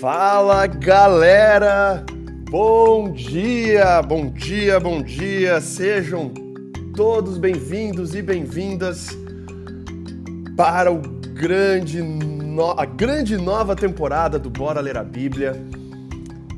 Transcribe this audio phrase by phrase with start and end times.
[0.00, 2.06] Fala galera!
[2.50, 5.60] Bom dia, bom dia, bom dia!
[5.60, 6.32] Sejam
[6.96, 9.08] todos bem-vindos e bem-vindas
[10.56, 12.70] para o grande no...
[12.80, 15.52] a grande nova temporada do Bora Ler a Bíblia.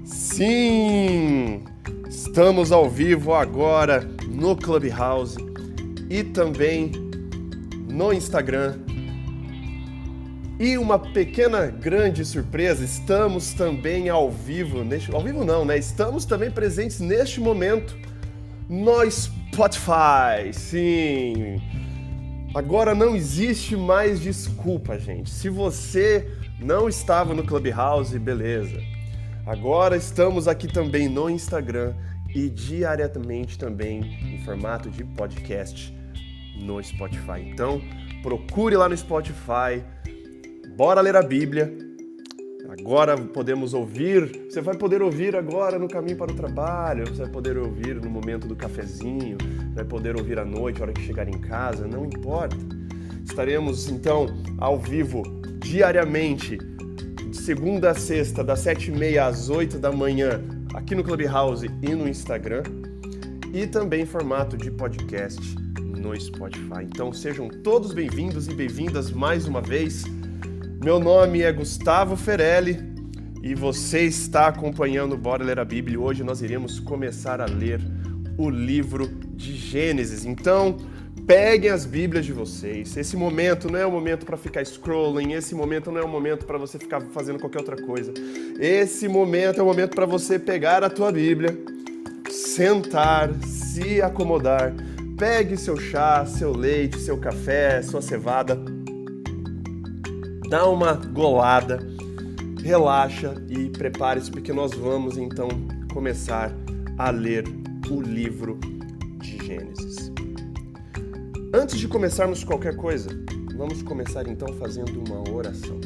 [0.04, 1.64] Sim!
[2.08, 5.36] Estamos ao vivo agora no Clubhouse
[6.08, 6.92] e também
[7.90, 8.91] no Instagram
[10.62, 15.76] e uma pequena grande surpresa, estamos também ao vivo, neste, ao vivo não, né?
[15.76, 17.98] Estamos também presentes neste momento
[18.68, 20.52] no Spotify.
[20.52, 21.60] Sim.
[22.54, 25.30] Agora não existe mais desculpa, gente.
[25.30, 26.30] Se você
[26.60, 28.80] não estava no Clubhouse, beleza.
[29.44, 31.92] Agora estamos aqui também no Instagram
[32.32, 34.00] e diariamente também
[34.32, 35.92] em formato de podcast
[36.54, 37.40] no Spotify.
[37.52, 37.82] Então,
[38.22, 39.82] procure lá no Spotify
[40.76, 41.70] Bora ler a Bíblia.
[42.70, 47.30] Agora podemos ouvir, você vai poder ouvir agora no caminho para o trabalho, você vai
[47.30, 49.36] poder ouvir no momento do cafezinho,
[49.74, 52.56] vai poder ouvir à noite, a hora que chegar em casa, não importa.
[53.22, 55.22] Estaremos então ao vivo
[55.58, 60.42] diariamente, de segunda a sexta, das sete e meia às oito da manhã,
[60.74, 62.62] aqui no Clubhouse e no Instagram,
[63.52, 66.82] e também em formato de podcast no Spotify.
[66.82, 70.04] Então sejam todos bem-vindos e bem-vindas mais uma vez.
[70.82, 72.76] Meu nome é Gustavo Ferelli
[73.40, 76.00] e você está acompanhando Bora Ler a Bíblia.
[76.00, 77.80] Hoje nós iremos começar a ler
[78.36, 80.24] o livro de Gênesis.
[80.24, 80.76] Então,
[81.24, 82.96] peguem as Bíblias de vocês.
[82.96, 86.46] Esse momento não é o momento para ficar scrolling, esse momento não é o momento
[86.46, 88.12] para você ficar fazendo qualquer outra coisa.
[88.58, 91.56] Esse momento é o momento para você pegar a tua Bíblia,
[92.28, 94.74] sentar, se acomodar.
[95.16, 98.71] Pegue seu chá, seu leite, seu café, sua cevada
[100.52, 101.78] dá uma golada,
[102.62, 105.48] relaxa e prepare-se porque nós vamos então
[105.94, 106.52] começar
[106.98, 107.44] a ler
[107.90, 108.60] o livro
[109.22, 110.12] de Gênesis.
[111.54, 113.08] Antes de começarmos qualquer coisa,
[113.56, 115.80] vamos começar então fazendo uma oração.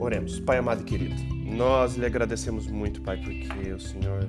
[0.00, 0.40] Oremos.
[0.40, 4.28] Pai amado e querido, nós lhe agradecemos muito, Pai, porque o Senhor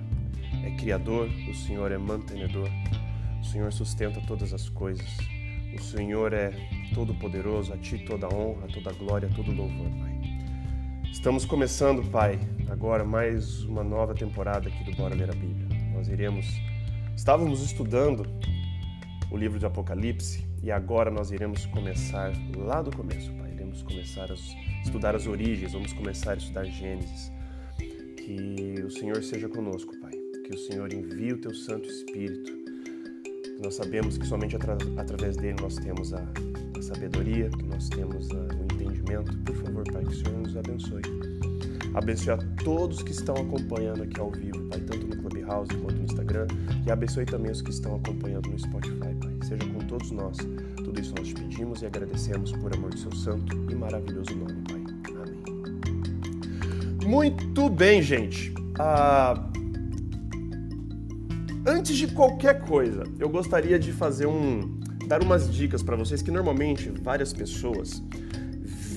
[0.63, 2.69] é criador, o Senhor é mantenedor,
[3.41, 5.07] o Senhor sustenta todas as coisas.
[5.77, 6.51] O Senhor é
[6.95, 10.19] todo-poderoso, a Ti toda honra, toda glória, todo louvor, Pai.
[11.11, 15.67] Estamos começando, Pai, agora mais uma nova temporada aqui do Bora Ler a Bíblia.
[15.93, 16.47] Nós iremos.
[17.15, 18.25] Estávamos estudando
[19.29, 23.51] o livro de Apocalipse e agora nós iremos começar lá do começo, Pai.
[23.53, 24.35] Iremos começar a
[24.83, 27.31] estudar as origens, vamos começar a estudar Gênesis.
[27.77, 30.13] Que o Senhor seja conosco, Pai.
[30.43, 32.66] Que o Senhor envie o Teu Santo Espírito
[33.61, 36.23] nós sabemos que somente atra através dele nós temos a,
[36.77, 39.37] a, sabedoria, que nós temos a, o entendimento.
[39.39, 41.01] Por favor, Pai, que o Senhor nos abençoe.
[41.93, 46.03] Abençoe a todos que estão acompanhando aqui ao vivo, Pai, tanto no Clubhouse quanto no
[46.03, 46.47] Instagram.
[46.85, 49.37] E abençoe também os que estão acompanhando no Spotify, Pai.
[49.43, 50.37] Seja com todos nós.
[50.75, 54.61] Tudo isso nós te pedimos e agradecemos por amor do seu santo e maravilhoso nome,
[54.67, 54.83] Pai.
[55.15, 55.47] Amém.
[57.05, 58.53] Muito bem, gente.
[58.79, 59.46] Ah,
[61.87, 64.77] Antes de qualquer coisa, eu gostaria de fazer um
[65.07, 68.03] dar umas dicas para vocês que normalmente várias pessoas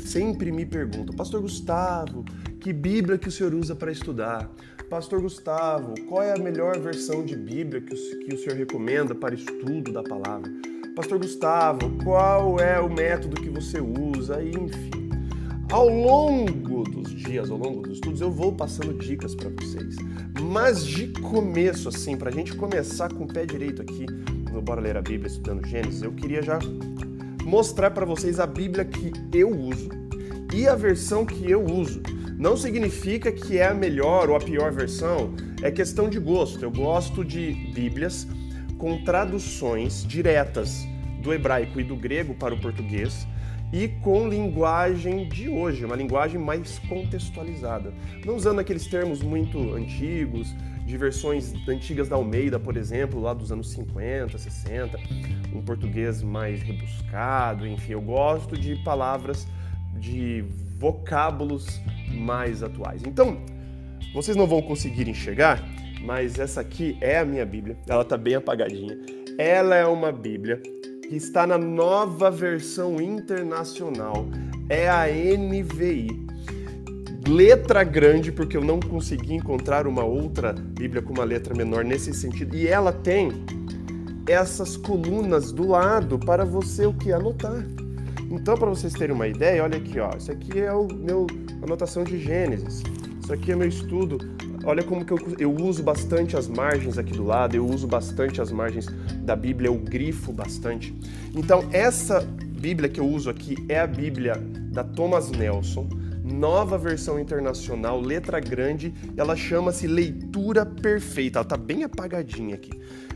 [0.04, 2.24] sempre me perguntam: "Pastor Gustavo,
[2.58, 4.50] que Bíblia que o senhor usa para estudar?
[4.88, 9.14] Pastor Gustavo, qual é a melhor versão de Bíblia que o, que o senhor recomenda
[9.14, 10.50] para estudo da palavra?
[10.96, 14.42] Pastor Gustavo, qual é o método que você usa?
[14.42, 15.10] Enfim,
[15.70, 19.94] ao longo dos dias, ao longo dos estudos, eu vou passando dicas para vocês.
[20.50, 24.04] Mas de começo, assim, para a gente começar com o pé direito aqui
[24.52, 26.58] no Bora Ler a Bíblia, estudando Gênesis, eu queria já
[27.44, 29.88] mostrar para vocês a Bíblia que eu uso
[30.52, 32.02] e a versão que eu uso.
[32.36, 36.64] Não significa que é a melhor ou a pior versão, é questão de gosto.
[36.64, 38.26] Eu gosto de Bíblias
[38.76, 40.84] com traduções diretas
[41.22, 43.24] do hebraico e do grego para o português
[43.72, 47.92] e com linguagem de hoje, uma linguagem mais contextualizada.
[48.24, 53.52] Não usando aqueles termos muito antigos, de versões antigas da Almeida, por exemplo, lá dos
[53.52, 54.98] anos 50, 60,
[55.54, 59.46] um português mais rebuscado, enfim, eu gosto de palavras,
[59.94, 60.44] de
[60.78, 63.02] vocábulos mais atuais.
[63.06, 63.38] Então,
[64.12, 65.62] vocês não vão conseguir enxergar,
[66.02, 68.98] mas essa aqui é a minha Bíblia, ela está bem apagadinha.
[69.38, 70.60] Ela é uma Bíblia
[71.10, 74.28] que está na nova versão internacional,
[74.68, 76.24] é a NVI.
[77.28, 82.14] Letra grande, porque eu não consegui encontrar uma outra Bíblia com uma letra menor nesse
[82.14, 82.54] sentido.
[82.54, 83.32] E ela tem
[84.28, 87.66] essas colunas do lado para você o que anotar.
[88.30, 90.16] Então, para vocês terem uma ideia, olha aqui, ó.
[90.16, 91.26] Isso aqui é o meu
[91.60, 92.84] anotação de Gênesis.
[93.20, 94.16] Isso aqui é meu estudo.
[94.64, 98.40] Olha como que eu, eu uso bastante as margens aqui do lado, eu uso bastante
[98.40, 98.86] as margens
[99.22, 100.94] da Bíblia, eu grifo bastante.
[101.34, 104.34] Então, essa Bíblia que eu uso aqui é a Bíblia
[104.70, 105.88] da Thomas Nelson,
[106.22, 111.38] nova versão internacional, letra grande, ela chama-se Leitura Perfeita.
[111.38, 112.70] Ela tá bem apagadinha aqui.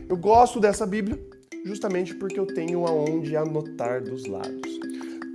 [0.09, 1.19] Eu gosto dessa Bíblia
[1.63, 4.79] justamente porque eu tenho aonde anotar dos lados.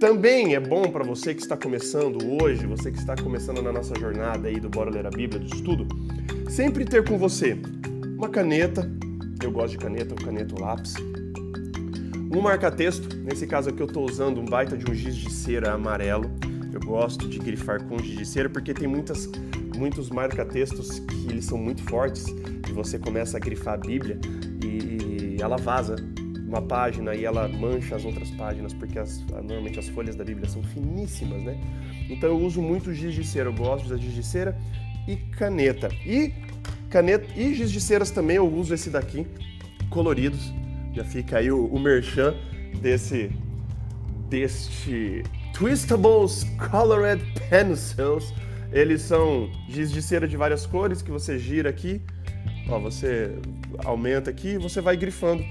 [0.00, 3.94] Também é bom para você que está começando hoje, você que está começando na nossa
[4.00, 5.86] jornada aí do Bora Ler a Bíblia, do estudo,
[6.48, 7.60] sempre ter com você
[8.16, 8.90] uma caneta,
[9.42, 10.94] eu gosto de caneta, um caneta ou lápis,
[12.34, 15.74] um marca-texto, nesse caso aqui eu estou usando um baita de um giz de cera
[15.74, 16.30] amarelo,
[16.72, 19.28] eu gosto de grifar com giz de cera porque tem muitas,
[19.76, 24.18] muitos marca-textos que eles são muito fortes e você começa a grifar a Bíblia
[24.64, 25.96] e, e ela vaza
[26.50, 30.48] uma página e ela mancha as outras páginas, porque as, normalmente as folhas da Bíblia
[30.48, 31.56] são finíssimas, né?
[32.08, 34.58] Então eu uso muito giz de cera, eu gosto de giz de cera
[35.06, 35.88] e caneta.
[36.04, 36.34] E
[36.90, 39.24] caneta e giz de ceras também eu uso esse daqui,
[39.88, 40.52] coloridos.
[40.92, 42.34] Já fica aí o, o merchan
[42.82, 43.30] desse
[44.28, 45.22] deste
[45.54, 48.34] Twistables Colored Pencils.
[48.72, 52.00] Eles são giz de cera de várias cores que você gira aqui,
[52.68, 53.36] ó, você
[53.84, 55.44] aumenta aqui e você vai grifando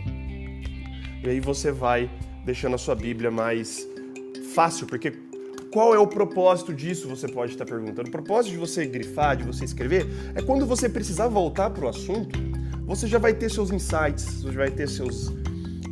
[1.23, 2.09] e aí você vai
[2.45, 3.87] deixando a sua Bíblia mais
[4.53, 5.13] fácil, porque
[5.71, 7.07] qual é o propósito disso?
[7.07, 8.07] Você pode estar perguntando.
[8.07, 11.89] O propósito de você grifar, de você escrever, é quando você precisar voltar para o
[11.89, 12.39] assunto,
[12.85, 15.31] você já vai ter seus insights, você vai ter seus,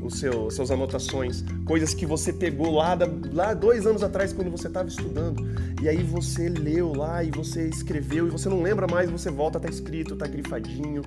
[0.01, 4.49] os seus, suas anotações, coisas que você pegou lá, da, lá dois anos atrás quando
[4.49, 5.45] você estava estudando.
[5.79, 9.59] E aí você leu lá e você escreveu e você não lembra mais, você volta,
[9.59, 11.03] tá escrito, tá grifadinho,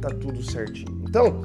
[0.00, 1.04] tá tudo certinho.
[1.06, 1.42] Então,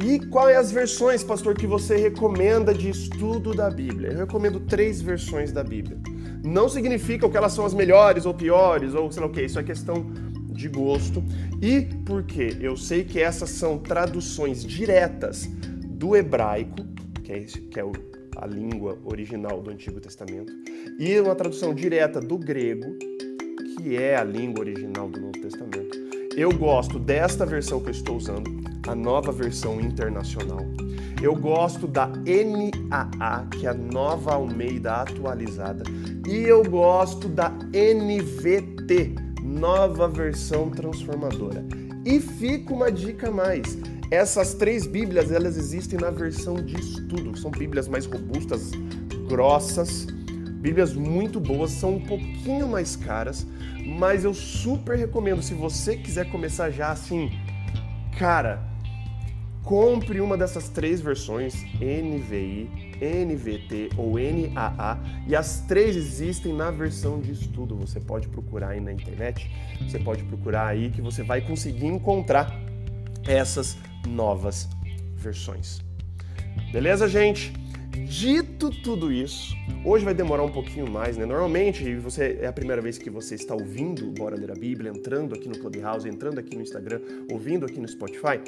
[0.00, 4.12] e quais as versões, pastor, que você recomenda de estudo da Bíblia?
[4.12, 5.98] Eu recomendo três versões da Bíblia.
[6.44, 9.58] Não significa que elas são as melhores ou piores, ou sei lá o que, isso
[9.58, 10.06] é questão
[10.48, 11.22] de gosto.
[11.60, 16.84] E porque eu sei que essas são traduções diretas do hebraico,
[17.22, 17.84] que é, que é
[18.36, 20.52] a língua original do Antigo Testamento,
[20.98, 22.96] e uma tradução direta do grego,
[23.76, 25.96] que é a língua original do Novo Testamento.
[26.36, 28.50] Eu gosto desta versão que eu estou usando,
[28.92, 30.60] a nova versão internacional.
[31.20, 35.84] Eu gosto da NAA, que é a nova Almeida atualizada,
[36.28, 41.64] e eu gosto da NVT, nova versão transformadora.
[42.04, 43.78] E fica uma dica mais.
[44.10, 47.38] Essas três Bíblias, elas existem na versão de estudo.
[47.38, 48.72] São Bíblias mais robustas,
[49.28, 50.06] grossas,
[50.62, 53.46] Bíblias muito boas, são um pouquinho mais caras,
[53.84, 57.32] mas eu super recomendo se você quiser começar já assim,
[58.16, 58.71] cara,
[59.64, 62.68] Compre uma dessas três versões, NVI,
[63.00, 67.76] NVT ou NAA, e as três existem na versão de estudo.
[67.76, 69.48] Você pode procurar aí na internet,
[69.80, 72.52] você pode procurar aí que você vai conseguir encontrar
[73.26, 73.76] essas
[74.08, 74.68] novas
[75.14, 75.80] versões.
[76.72, 77.52] Beleza, gente?
[77.92, 79.54] Dito tudo isso,
[79.84, 81.24] hoje vai demorar um pouquinho mais, né?
[81.26, 85.34] Normalmente, você é a primeira vez que você está ouvindo Bora Ler a Bíblia, entrando
[85.34, 87.00] aqui no Clubhouse, entrando aqui no Instagram,
[87.30, 88.40] ouvindo aqui no Spotify.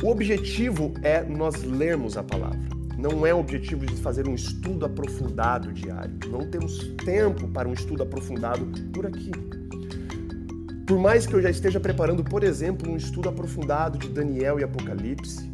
[0.00, 2.60] O objetivo é nós lermos a palavra.
[2.96, 6.16] Não é o objetivo de fazer um estudo aprofundado diário.
[6.30, 9.32] Não temos tempo para um estudo aprofundado por aqui.
[10.86, 14.62] Por mais que eu já esteja preparando, por exemplo, um estudo aprofundado de Daniel e
[14.62, 15.50] Apocalipse,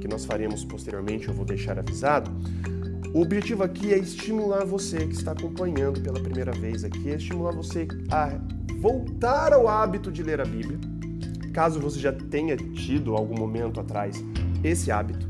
[0.00, 2.32] que nós faremos posteriormente, eu vou deixar avisado.
[3.14, 7.52] O objetivo aqui é estimular você que está acompanhando pela primeira vez aqui, é estimular
[7.52, 8.40] você a
[8.80, 10.93] voltar ao hábito de ler a Bíblia
[11.54, 14.22] caso você já tenha tido algum momento atrás
[14.62, 15.26] esse hábito,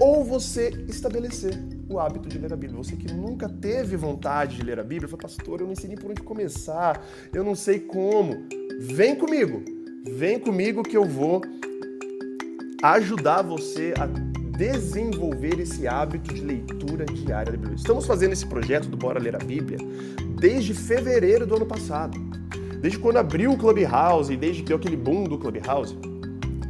[0.00, 2.78] ou você estabelecer o hábito de ler a Bíblia.
[2.82, 5.96] Você que nunca teve vontade de ler a Bíblia, fala, pastor, eu não sei nem
[5.96, 8.46] por onde começar, eu não sei como.
[8.78, 9.62] Vem comigo,
[10.04, 11.42] vem comigo que eu vou
[12.82, 14.06] ajudar você a
[14.56, 17.76] desenvolver esse hábito de leitura diária da Bíblia.
[17.76, 19.78] Estamos fazendo esse projeto do Bora Ler a Bíblia
[20.38, 22.27] desde fevereiro do ano passado.
[22.80, 25.96] Desde quando abriu o Clubhouse, desde que deu aquele boom do Clubhouse,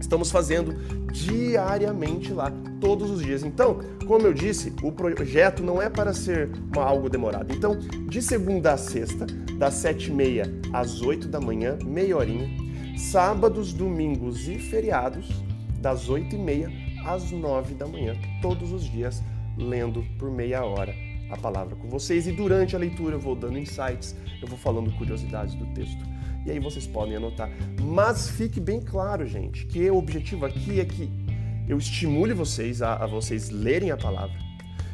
[0.00, 0.74] estamos fazendo
[1.12, 2.50] diariamente lá,
[2.80, 3.42] todos os dias.
[3.42, 7.54] Então, como eu disse, o projeto não é para ser uma, algo demorado.
[7.54, 9.26] Então, de segunda a sexta,
[9.58, 12.48] das sete e meia às oito da manhã, meia horinha.
[12.96, 15.28] Sábados, domingos e feriados,
[15.80, 16.70] das oito e meia
[17.06, 19.22] às nove da manhã, todos os dias,
[19.56, 23.58] lendo por meia hora a palavra com vocês e durante a leitura eu vou dando
[23.58, 26.04] insights, eu vou falando curiosidades do texto.
[26.46, 27.50] E aí vocês podem anotar.
[27.82, 31.10] Mas fique bem claro, gente, que o objetivo aqui é que
[31.68, 34.34] eu estimule vocês a, a vocês lerem a palavra,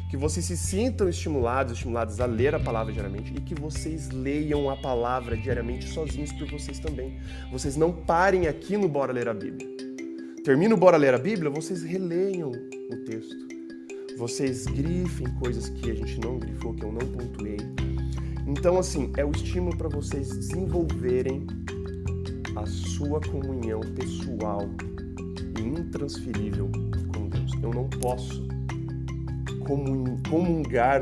[0.09, 4.69] que vocês se sintam estimulados, estimuladas a ler a palavra diariamente e que vocês leiam
[4.69, 7.17] a palavra diariamente sozinhos por vocês também.
[7.51, 9.67] Vocês não parem aqui no Bora Ler a Bíblia.
[10.43, 13.54] Termina o Bora Ler a Bíblia, vocês releiam o texto.
[14.17, 17.57] Vocês grifem coisas que a gente não grifou, que eu não pontuei.
[18.47, 21.45] Então, assim, é o estímulo para vocês desenvolverem
[22.55, 24.61] a sua comunhão pessoal
[25.59, 26.71] e intransferível
[27.13, 27.51] com Deus.
[27.61, 28.47] Eu não posso
[30.29, 31.01] comungar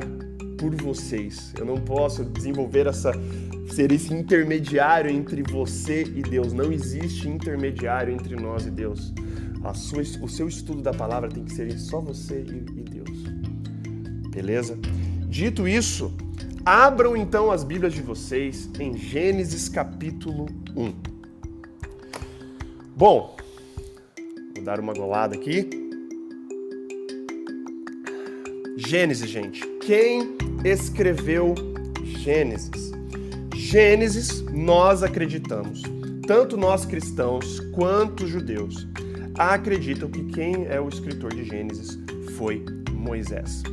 [0.58, 1.54] por vocês.
[1.58, 3.12] Eu não posso desenvolver essa
[3.74, 6.54] ser esse intermediário entre você e Deus.
[6.54, 9.14] Não existe intermediário entre nós e Deus.
[9.76, 12.93] Sua, o seu estudo da palavra tem que ser só você e, e.
[14.34, 14.78] Beleza?
[15.28, 16.12] Dito isso,
[16.66, 20.94] abram então as Bíblias de vocês em Gênesis capítulo 1.
[22.96, 23.36] Bom,
[24.56, 25.70] vou dar uma golada aqui.
[28.76, 29.62] Gênesis, gente.
[29.86, 31.54] Quem escreveu
[32.04, 32.92] Gênesis?
[33.56, 35.84] Gênesis, nós acreditamos,
[36.28, 38.88] tanto nós cristãos quanto judeus,
[39.38, 42.00] acreditam que quem é o escritor de Gênesis
[42.36, 43.64] foi Moisés.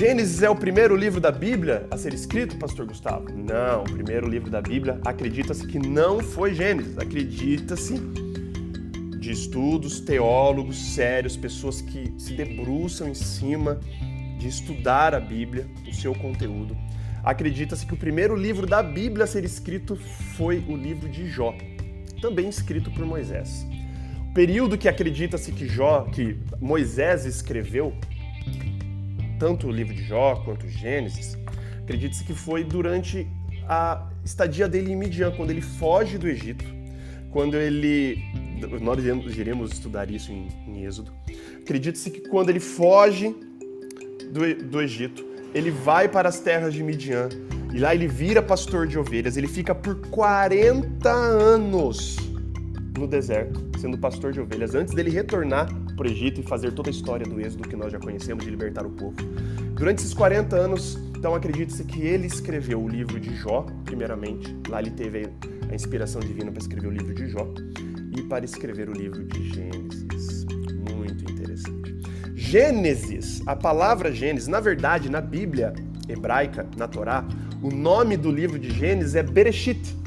[0.00, 3.26] Gênesis é o primeiro livro da Bíblia a ser escrito, pastor Gustavo?
[3.36, 7.98] Não, o primeiro livro da Bíblia acredita-se que não foi Gênesis, acredita-se
[9.18, 13.78] de estudos, teólogos sérios, pessoas que se debruçam em cima
[14.38, 16.74] de estudar a Bíblia, o seu conteúdo.
[17.22, 19.96] Acredita-se que o primeiro livro da Bíblia a ser escrito
[20.34, 21.54] foi o livro de Jó,
[22.22, 23.66] também escrito por Moisés.
[24.30, 27.92] O período que acredita-se que Jó, que Moisés escreveu,
[29.40, 31.36] tanto o livro de Jó quanto Gênesis,
[31.82, 33.26] acredita-se que foi durante
[33.66, 36.64] a estadia dele em Midian, quando ele foge do Egito,
[37.30, 38.22] quando ele
[38.82, 39.02] nós
[39.38, 41.10] iremos estudar isso em, em Êxodo.
[41.62, 43.34] Acredita-se que quando ele foge
[44.30, 47.30] do, do Egito, ele vai para as terras de Midian
[47.72, 49.38] e lá ele vira pastor de ovelhas.
[49.38, 52.16] Ele fica por 40 anos
[52.98, 56.88] no deserto, sendo pastor de ovelhas, antes dele retornar para o Egito e fazer toda
[56.88, 59.16] a história do Êxodo que nós já conhecemos de libertar o povo.
[59.74, 64.56] Durante esses 40 anos, então acredita-se que ele escreveu o livro de Jó, primeiramente.
[64.68, 65.28] Lá ele teve
[65.70, 67.46] a inspiração divina para escrever o livro de Jó
[68.16, 70.44] e para escrever o livro de Gênesis.
[70.94, 71.96] Muito interessante.
[72.34, 75.74] Gênesis, a palavra Gênesis, na verdade, na Bíblia
[76.08, 77.24] hebraica, na Torá,
[77.62, 79.99] o nome do livro de Gênesis é Bereshit.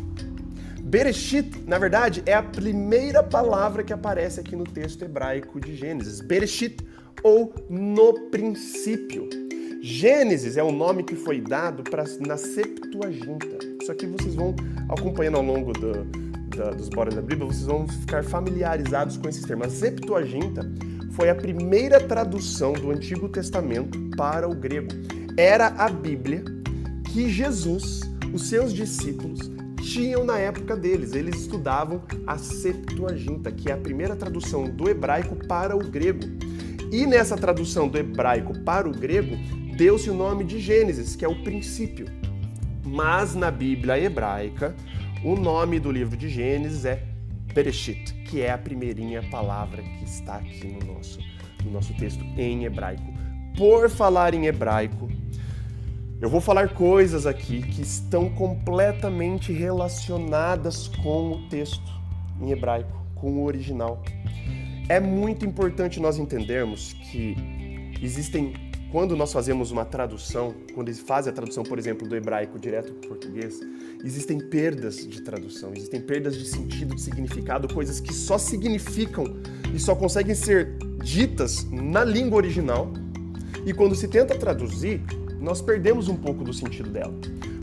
[0.94, 6.22] Bereshit, na verdade, é a primeira palavra que aparece aqui no texto hebraico de Gênesis.
[6.22, 6.86] Bereshit,
[7.24, 9.28] ou no princípio.
[9.82, 13.58] Gênesis é o nome que foi dado pra, na Septuaginta.
[13.82, 14.56] Isso aqui vocês vão
[14.88, 16.06] acompanhando ao longo do,
[16.78, 19.66] dos Bora da Bíblia, vocês vão ficar familiarizados com esses termos.
[19.66, 20.62] A Septuaginta
[21.14, 24.90] foi a primeira tradução do Antigo Testamento para o grego.
[25.38, 26.46] Era a Bíblia
[27.12, 29.53] que Jesus, os seus discípulos,
[29.84, 31.14] tinham na época deles.
[31.14, 36.24] Eles estudavam a Septuaginta, que é a primeira tradução do hebraico para o grego.
[36.92, 39.36] E nessa tradução do hebraico para o grego,
[39.76, 42.06] deu-se o nome de Gênesis, que é o princípio.
[42.86, 44.76] Mas na Bíblia hebraica,
[45.24, 47.04] o nome do livro de Gênesis é
[47.54, 51.20] Bereshit, que é a primeirinha palavra que está aqui no nosso,
[51.64, 53.14] no nosso texto em hebraico.
[53.58, 55.10] Por falar em hebraico,
[56.24, 61.92] eu vou falar coisas aqui que estão completamente relacionadas com o texto
[62.42, 64.02] em hebraico, com o original.
[64.88, 67.36] É muito importante nós entendermos que
[68.02, 68.54] existem
[68.90, 72.94] quando nós fazemos uma tradução, quando eles fazem a tradução, por exemplo, do hebraico direto
[72.94, 73.60] para o português,
[74.02, 79.26] existem perdas de tradução, existem perdas de sentido, de significado, coisas que só significam
[79.74, 82.94] e só conseguem ser ditas na língua original.
[83.66, 85.02] E quando se tenta traduzir,
[85.44, 87.14] nós perdemos um pouco do sentido dela.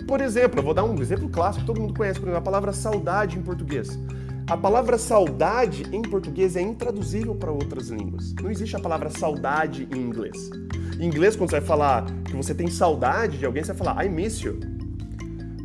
[0.07, 2.43] Por exemplo, eu vou dar um exemplo clássico que todo mundo conhece, por exemplo, a
[2.43, 3.99] palavra saudade em português.
[4.47, 8.35] A palavra saudade em português é intraduzível para outras línguas.
[8.35, 10.51] Não existe a palavra saudade em inglês.
[10.99, 14.05] Em inglês, quando você vai falar que você tem saudade de alguém, você vai falar
[14.05, 14.61] I miss you.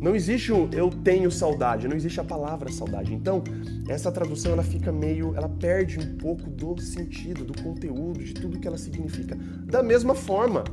[0.00, 3.12] Não existe o eu tenho saudade, não existe a palavra saudade.
[3.12, 3.42] Então,
[3.88, 8.58] essa tradução ela fica meio, ela perde um pouco do sentido, do conteúdo, de tudo
[8.58, 9.36] que ela significa.
[9.64, 10.64] Da mesma forma,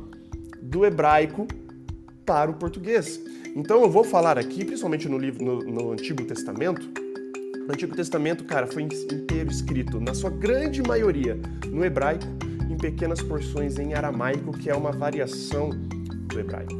[0.74, 1.46] do hebraico
[2.26, 3.20] para o português.
[3.54, 6.90] Então, eu vou falar aqui, principalmente no livro no, no Antigo Testamento,
[7.68, 11.38] o Antigo Testamento, cara, foi inteiro escrito, na sua grande maioria,
[11.68, 12.26] no hebraico,
[12.68, 16.74] em pequenas porções em aramaico, que é uma variação do hebraico.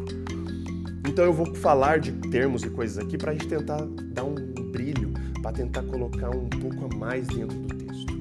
[1.08, 3.80] Então eu vou falar de termos e coisas aqui para a gente tentar
[4.12, 4.34] dar um
[4.72, 8.12] brilho, para tentar colocar um pouco a mais dentro do texto.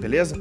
[0.00, 0.34] Beleza?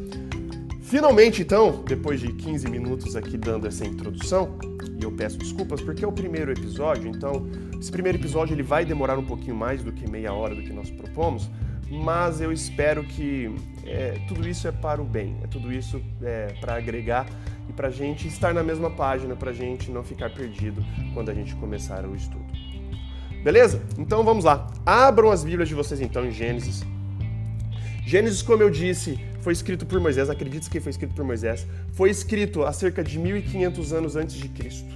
[0.94, 4.60] Finalmente, então, depois de 15 minutos aqui dando essa introdução,
[4.96, 7.48] e eu peço desculpas porque é o primeiro episódio, então
[7.80, 10.72] esse primeiro episódio ele vai demorar um pouquinho mais do que meia hora do que
[10.72, 11.50] nós propomos,
[11.90, 13.52] mas eu espero que
[13.88, 17.26] é, tudo isso é para o bem, é tudo isso é, para agregar
[17.68, 20.86] e para a gente estar na mesma página, para a gente não ficar perdido
[21.16, 22.46] quando a gente começar o estudo.
[23.44, 23.82] Beleza?
[23.98, 24.72] Então vamos lá.
[24.86, 26.86] Abram as Bíblias de vocês então em Gênesis.
[28.06, 32.10] Gênesis, como eu disse, foi escrito por Moisés, acredite que foi escrito por Moisés, foi
[32.10, 34.88] escrito há cerca de 1500 anos antes de Cristo,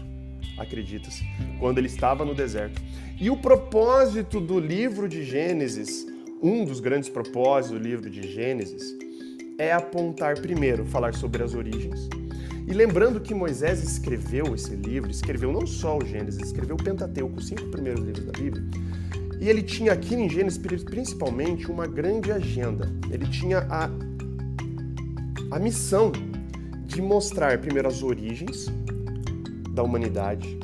[0.58, 1.26] acredita-se,
[1.60, 2.82] quando ele estava no deserto.
[3.20, 6.08] E o propósito do livro de Gênesis,
[6.42, 8.96] um dos grandes propósitos do livro de Gênesis,
[9.58, 12.08] é apontar primeiro, falar sobre as origens,
[12.66, 17.38] e lembrando que Moisés escreveu esse livro, escreveu não só o Gênesis, escreveu o Pentateuco,
[17.38, 18.64] os cinco primeiros livros da Bíblia,
[19.42, 22.92] e ele tinha aqui em Gênesis principalmente uma grande agenda.
[23.12, 23.90] Ele tinha a,
[25.52, 26.12] a missão
[26.86, 28.68] de mostrar primeiro as origens
[29.72, 30.60] da humanidade,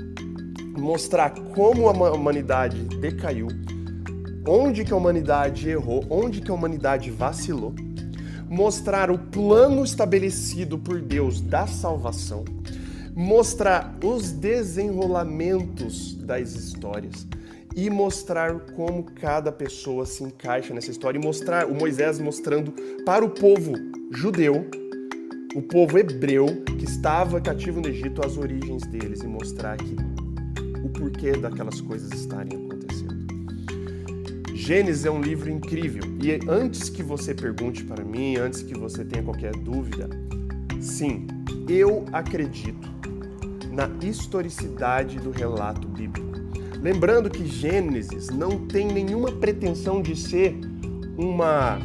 [0.77, 3.47] mostrar como a humanidade decaiu,
[4.47, 7.73] onde que a humanidade errou, onde que a humanidade vacilou
[8.53, 12.45] mostrar o plano estabelecido por Deus da salvação,
[13.15, 17.25] mostrar os desenrolamentos das histórias
[17.75, 22.73] e mostrar como cada pessoa se encaixa nessa história e mostrar o Moisés mostrando
[23.05, 23.73] para o povo
[24.11, 24.65] judeu,
[25.55, 26.47] o povo hebreu
[26.79, 29.95] que estava cativo no Egito as origens deles e mostrar que
[30.83, 32.63] o porquê daquelas coisas estarem
[34.63, 36.03] Gênesis é um livro incrível.
[36.21, 40.09] E antes que você pergunte para mim, antes que você tenha qualquer dúvida,
[40.79, 41.27] sim,
[41.67, 42.89] eu acredito
[43.69, 46.32] na historicidade do relato bíblico.
[46.83, 50.53] Lembrando que Gênesis não tem nenhuma pretensão de ser
[51.17, 51.79] uma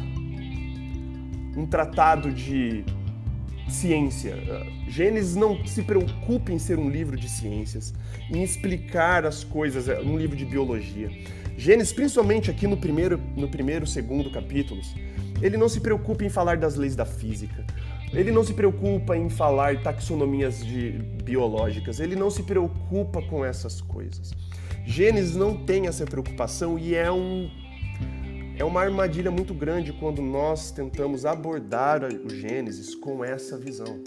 [1.55, 2.83] um tratado de
[3.69, 4.35] ciência.
[4.89, 7.93] Gênesis não se preocupa em ser um livro de ciências,
[8.29, 11.09] em explicar as coisas, é um livro de biologia.
[11.57, 14.93] Gênesis, principalmente aqui no primeiro, no primeiro, segundo capítulos,
[15.41, 17.65] ele não se preocupa em falar das leis da física.
[18.11, 20.91] Ele não se preocupa em falar taxonomias de,
[21.23, 22.01] biológicas.
[22.01, 24.33] Ele não se preocupa com essas coisas.
[24.85, 27.49] Gênesis não tem essa preocupação e é um
[28.57, 34.01] é uma armadilha muito grande quando nós tentamos abordar o Gênesis com essa visão.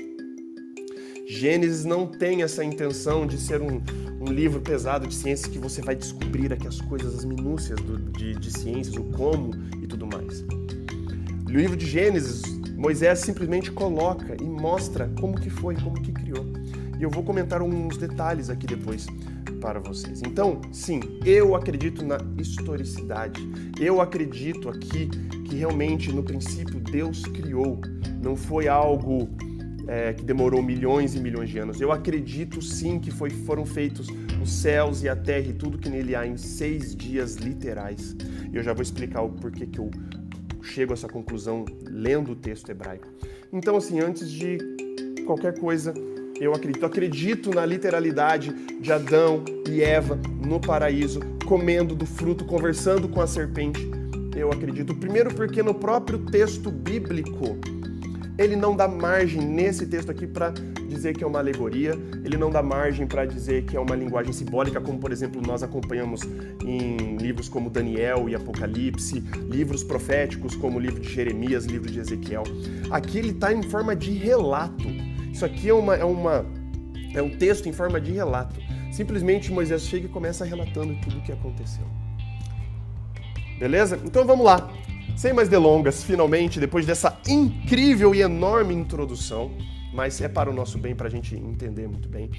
[1.26, 3.80] Gênesis não tem essa intenção de ser um,
[4.20, 7.98] um livro pesado de ciências que você vai descobrir aqui as coisas, as minúcias do,
[7.98, 10.42] de, de ciências, o como e tudo mais.
[11.48, 12.42] No livro de Gênesis,
[12.76, 16.44] Moisés simplesmente coloca e mostra como que foi, como que criou.
[16.98, 19.06] E eu vou comentar uns detalhes aqui depois
[19.62, 20.20] para vocês.
[20.26, 23.40] Então, sim, eu acredito na historicidade.
[23.80, 25.08] Eu acredito aqui
[25.48, 27.80] que realmente no princípio Deus criou.
[28.20, 29.30] Não foi algo
[29.86, 31.80] é, que demorou milhões e milhões de anos.
[31.80, 34.08] Eu acredito sim que foi, foram feitos
[34.42, 38.16] os céus e a terra e tudo que nele há em seis dias literais.
[38.52, 39.90] E eu já vou explicar o porquê que eu
[40.60, 43.06] chego a essa conclusão lendo o texto hebraico.
[43.52, 44.58] Então, assim, antes de
[45.24, 45.94] qualquer coisa,
[46.44, 46.84] eu acredito.
[46.84, 53.26] Acredito na literalidade de Adão e Eva no paraíso, comendo do fruto, conversando com a
[53.26, 53.88] serpente.
[54.36, 54.94] Eu acredito.
[54.94, 57.56] Primeiro, porque no próprio texto bíblico
[58.36, 60.50] ele não dá margem nesse texto aqui para
[60.88, 61.92] dizer que é uma alegoria,
[62.24, 65.62] ele não dá margem para dizer que é uma linguagem simbólica, como por exemplo nós
[65.62, 66.22] acompanhamos
[66.64, 72.00] em livros como Daniel e Apocalipse, livros proféticos como o livro de Jeremias, livro de
[72.00, 72.42] Ezequiel.
[72.90, 75.11] Aqui ele está em forma de relato.
[75.32, 76.44] Isso aqui é, uma, é, uma,
[77.14, 78.60] é um texto em forma de relato.
[78.92, 81.86] Simplesmente Moisés chega e começa relatando tudo o que aconteceu.
[83.58, 83.98] Beleza?
[84.04, 84.70] Então vamos lá.
[85.16, 89.50] Sem mais delongas, finalmente, depois dessa incrível e enorme introdução,
[89.92, 92.30] mas é para o nosso bem, para a gente entender muito bem.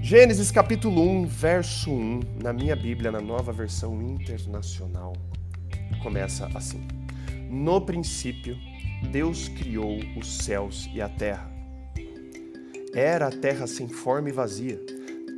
[0.00, 5.12] Gênesis capítulo 1, verso 1, na minha Bíblia, na nova versão internacional,
[6.02, 6.86] começa assim:
[7.52, 8.56] No princípio,
[9.10, 11.52] Deus criou os céus e a terra.
[12.94, 14.80] Era a terra sem forma e vazia.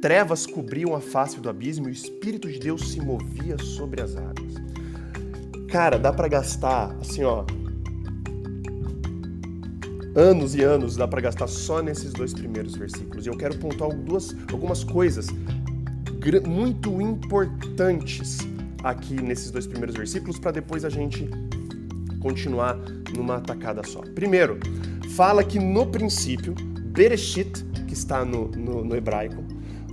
[0.01, 4.15] Trevas cobriam a face do abismo e o Espírito de Deus se movia sobre as
[4.15, 4.55] águas.
[5.69, 7.45] Cara, dá para gastar, assim, ó,
[10.15, 13.27] anos e anos dá para gastar só nesses dois primeiros versículos.
[13.27, 15.27] E eu quero pontuar duas, algumas coisas
[16.47, 18.39] muito importantes
[18.85, 21.29] aqui nesses dois primeiros versículos para depois a gente
[22.25, 22.79] continuar
[23.15, 24.01] numa tacada só.
[24.01, 24.59] Primeiro,
[25.15, 29.45] fala que no princípio, Bereshit, que está no, no, no hebraico,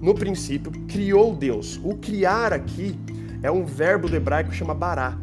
[0.02, 1.78] no princípio, criou Deus.
[1.84, 2.98] O criar aqui
[3.44, 5.20] é um verbo do hebraico que chama bará.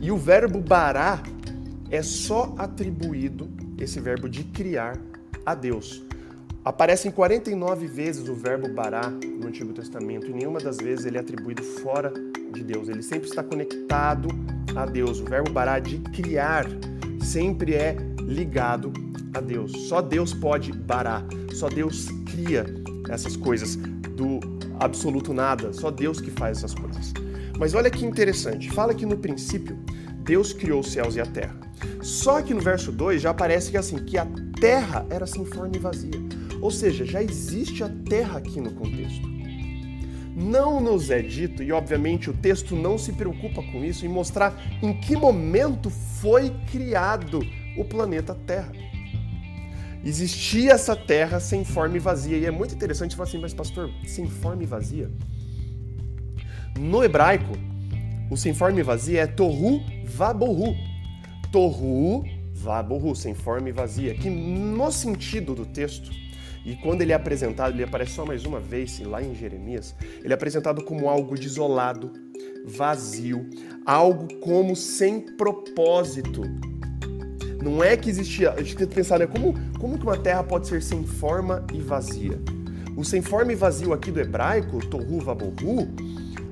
[0.00, 1.22] E o verbo bará
[1.92, 4.98] é só atribuído esse verbo de criar
[5.46, 6.02] a Deus.
[6.64, 11.20] Aparecem 49 vezes o verbo bará no Antigo Testamento e nenhuma das vezes ele é
[11.20, 12.12] atribuído fora
[12.52, 12.88] de Deus.
[12.88, 14.28] Ele sempre está conectado
[14.76, 15.20] a Deus.
[15.20, 16.66] O verbo bará de criar
[17.22, 18.92] sempre é ligado
[19.34, 19.72] a Deus.
[19.88, 22.66] Só Deus pode barar, só Deus cria
[23.08, 24.40] essas coisas do
[24.80, 27.12] absoluto nada, só Deus que faz essas coisas.
[27.58, 29.76] Mas olha que interessante, fala que no princípio
[30.20, 31.56] Deus criou os céus e a terra.
[32.02, 34.26] Só que no verso 2 já aparece que assim, que a
[34.60, 36.27] terra era sem forma e vazia.
[36.60, 39.28] Ou seja, já existe a terra aqui no contexto.
[40.34, 44.56] Não nos é dito, e obviamente o texto não se preocupa com isso, em mostrar
[44.80, 47.40] em que momento foi criado
[47.76, 48.72] o planeta Terra.
[50.04, 52.36] Existia essa terra sem forma e vazia.
[52.36, 55.10] E é muito interessante falar assim, mas pastor, sem forma e vazia?
[56.78, 57.52] No hebraico,
[58.30, 60.76] o sem forma e vazia é tohu vabohu.
[61.50, 66.10] Tohu vabohu, sem forma e vazia, que no sentido do texto,
[66.64, 70.32] e quando ele é apresentado, ele aparece só mais uma vez, lá em Jeremias, ele
[70.32, 72.12] é apresentado como algo desolado,
[72.64, 73.48] vazio,
[73.84, 76.42] algo como sem propósito.
[77.62, 78.52] Não é que existia.
[78.52, 79.26] A gente tem que pensar, né?
[79.26, 82.40] Como, como que uma terra pode ser sem forma e vazia?
[82.96, 85.88] O sem forma e vazio aqui do hebraico, tohu vabohu,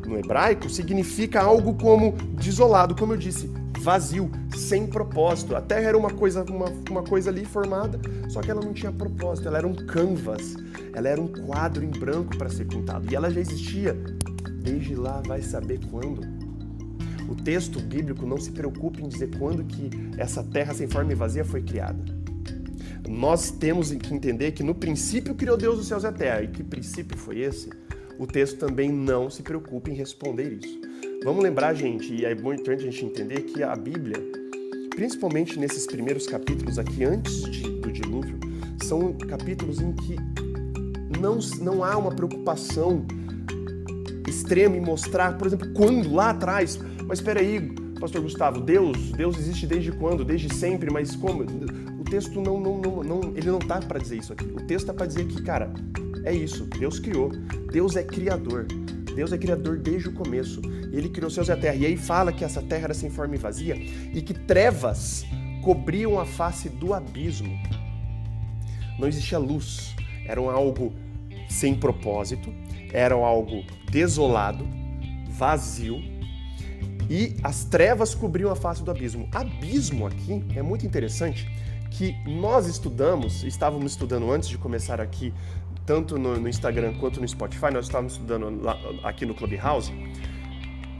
[0.06, 5.54] no hebraico, significa algo como desolado, como eu disse, vazio, sem propósito.
[5.54, 8.92] A terra era uma coisa, uma, uma coisa ali formada, só que ela não tinha
[8.92, 10.56] propósito, ela era um canvas,
[10.92, 13.10] ela era um quadro em branco para ser pintado.
[13.10, 13.94] E ela já existia
[14.62, 16.36] desde lá, vai saber quando.
[17.28, 21.14] O texto bíblico não se preocupa em dizer quando que essa terra sem forma e
[21.14, 22.04] vazia foi criada.
[23.08, 26.42] Nós temos que entender que no princípio criou Deus os céus e a terra.
[26.42, 27.70] E que princípio foi esse?
[28.18, 30.85] O texto também não se preocupa em responder isso.
[31.24, 34.16] Vamos lembrar, gente, e é muito importante a gente entender que a Bíblia,
[34.90, 38.38] principalmente nesses primeiros capítulos aqui antes de, do dilúvio,
[38.82, 40.16] são capítulos em que
[41.20, 43.04] não, não há uma preocupação
[44.28, 47.60] extrema em mostrar, por exemplo, quando lá atrás mas espera aí,
[48.00, 50.24] pastor Gustavo, Deus, Deus existe desde quando?
[50.24, 51.44] Desde sempre, mas como?
[52.00, 54.44] O texto não, não, não, não ele não tá para dizer isso aqui.
[54.44, 55.72] O texto tá para dizer que, cara,
[56.24, 57.30] é isso, Deus criou.
[57.70, 58.66] Deus é criador.
[59.16, 60.60] Deus é criador desde o começo.
[60.92, 61.74] Ele criou céus e a terra.
[61.74, 65.24] E aí fala que essa terra era sem forma e vazia e que trevas
[65.64, 67.58] cobriam a face do abismo.
[68.98, 69.96] Não existia luz.
[70.28, 70.92] Era algo
[71.48, 72.52] sem propósito,
[72.92, 74.68] era algo desolado,
[75.28, 76.02] vazio
[77.08, 79.28] e as trevas cobriam a face do abismo.
[79.32, 81.48] Abismo aqui é muito interessante
[81.90, 85.32] que nós estudamos, estávamos estudando antes de começar aqui,
[85.86, 89.92] tanto no, no Instagram quanto no Spotify, nós estávamos estudando lá, aqui no Clubhouse,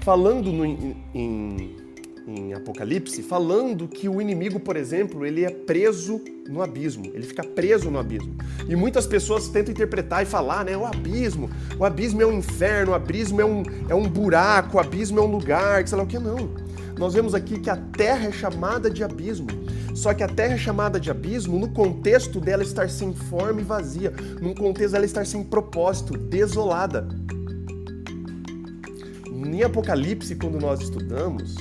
[0.01, 1.87] falando no, em
[2.27, 7.45] em Apocalipse, falando que o inimigo, por exemplo, ele é preso no abismo, ele fica
[7.45, 8.35] preso no abismo.
[8.69, 12.93] E muitas pessoas tentam interpretar e falar, né, o abismo, o abismo é um inferno,
[12.93, 16.07] o abismo é um, é um buraco, o abismo é um lugar, sei lá o
[16.07, 16.51] que, não.
[16.99, 19.47] Nós vemos aqui que a terra é chamada de abismo.
[19.97, 24.13] Só que a terra chamada de abismo no contexto dela estar sem forma e vazia,
[24.43, 27.09] num contexto dela estar sem propósito, desolada.
[29.27, 31.55] Em Apocalipse, quando nós estudamos,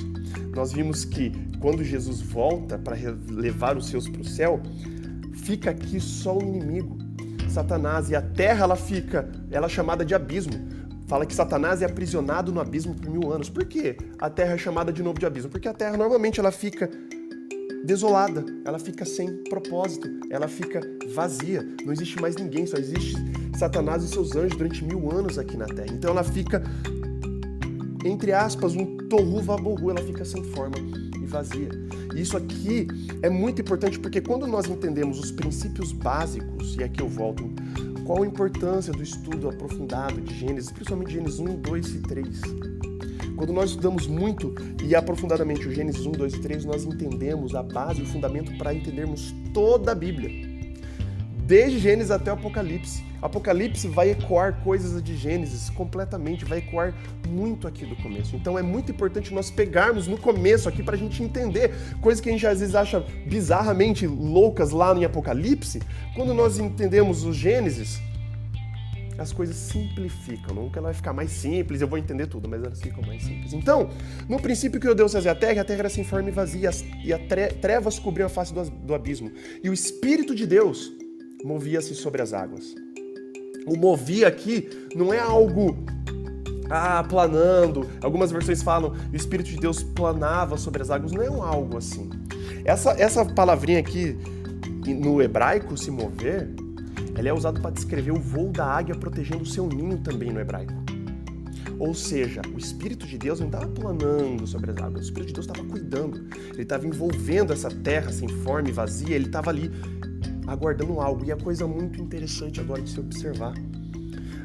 [0.53, 2.97] nós vimos que quando Jesus volta para
[3.29, 4.61] levar os seus para o céu,
[5.33, 6.97] fica aqui só o inimigo,
[7.47, 10.75] Satanás, e a terra ela fica, ela é chamada de abismo.
[11.07, 13.49] Fala que Satanás é aprisionado no abismo por mil anos.
[13.49, 13.95] Por quê?
[14.19, 15.51] A terra é chamada de novo de abismo?
[15.51, 16.89] Porque a terra normalmente ela fica
[17.85, 20.81] desolada, ela fica sem propósito, ela fica
[21.13, 21.65] vazia.
[21.85, 23.15] Não existe mais ninguém, só existe
[23.57, 25.93] Satanás e seus anjos durante mil anos aqui na terra.
[25.93, 26.61] Então ela fica
[28.05, 30.75] entre aspas, um torru vaborru, ela fica sem forma
[31.19, 31.69] e vazia.
[32.15, 32.87] E isso aqui
[33.23, 37.51] é muito importante porque quando nós entendemos os princípios básicos, e aqui eu volto,
[38.05, 42.41] qual a importância do estudo aprofundado de Gênesis, principalmente Gênesis 1, 2 e 3.
[43.35, 47.61] Quando nós estudamos muito e aprofundadamente o Gênesis 1, 2 e 3, nós entendemos a
[47.61, 50.55] base, o fundamento para entendermos toda a Bíblia
[51.45, 53.03] desde Gênesis até Apocalipse.
[53.21, 56.93] Apocalipse vai ecoar coisas de Gênesis completamente, vai ecoar
[57.27, 58.35] muito aqui do começo.
[58.35, 61.71] Então é muito importante nós pegarmos no começo aqui para a gente entender
[62.01, 65.81] coisas que a gente às vezes acha bizarramente loucas lá em Apocalipse.
[66.15, 67.99] Quando nós entendemos o Gênesis,
[69.17, 70.55] as coisas simplificam.
[70.55, 73.53] Nunca ela vai ficar mais simples, eu vou entender tudo, mas elas ficam mais simples.
[73.53, 73.89] Então,
[74.27, 76.69] no princípio que Deus fazia a terra, a terra era sem forma e vazia,
[77.03, 77.21] e as
[77.61, 79.31] trevas cobriam a face do abismo.
[79.63, 80.91] E o Espírito de Deus
[81.43, 82.75] movia-se sobre as águas.
[83.67, 85.77] O movia aqui não é algo
[86.69, 87.89] ah, planando.
[88.01, 91.11] Algumas versões falam o Espírito de Deus planava sobre as águas.
[91.11, 92.09] Não é um algo assim.
[92.63, 94.17] Essa, essa palavrinha aqui,
[94.87, 96.49] no hebraico, se mover,
[97.17, 100.39] ela é usada para descrever o voo da águia protegendo o seu ninho também no
[100.39, 100.73] hebraico.
[101.77, 105.33] Ou seja, o Espírito de Deus não estava planando sobre as águas, o Espírito de
[105.33, 109.69] Deus estava cuidando, ele estava envolvendo essa terra sem forma e vazia, ele estava ali
[110.47, 111.25] aguardando algo.
[111.25, 113.53] E a coisa muito interessante agora de se observar.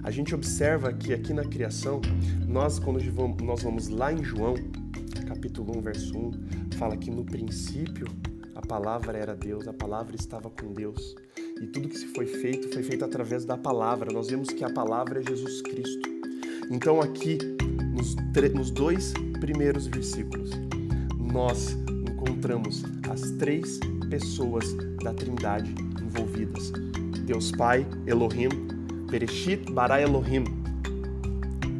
[0.02, 2.00] A gente observa que aqui na criação,
[2.48, 3.00] nós, quando
[3.44, 4.54] nós vamos lá em João,
[5.28, 6.30] capítulo 1, verso 1,
[6.76, 8.06] fala que no princípio
[8.54, 11.14] a palavra era Deus, a palavra estava com Deus.
[11.60, 14.10] E tudo que se foi feito foi feito através da palavra.
[14.10, 16.08] Nós vemos que a palavra é Jesus Cristo.
[16.70, 17.36] Então, aqui,
[17.92, 18.16] nos,
[18.54, 20.52] nos dois primeiros versículos,
[21.18, 21.76] nós
[22.08, 26.72] encontramos as três pessoas da Trindade envolvidas:
[27.26, 28.48] Deus Pai, Elohim,
[29.10, 30.44] Bereshit, Bara Elohim.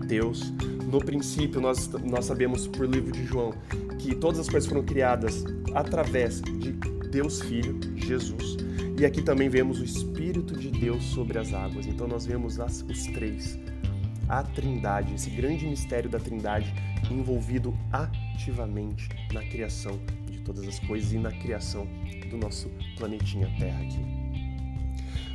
[0.07, 0.53] Deus.
[0.93, 3.55] No princípio, nós, nós sabemos por livro de João
[3.99, 6.73] que todas as coisas foram criadas através de
[7.11, 8.57] Deus Filho, Jesus.
[8.99, 11.87] E aqui também vemos o Espírito de Deus sobre as águas.
[11.87, 13.59] Então nós vemos as, os três,
[14.29, 16.73] a Trindade, esse grande mistério da Trindade
[17.11, 19.99] envolvido ativamente na criação
[20.31, 21.89] de todas as coisas e na criação
[22.31, 24.21] do nosso planetinha Terra aqui.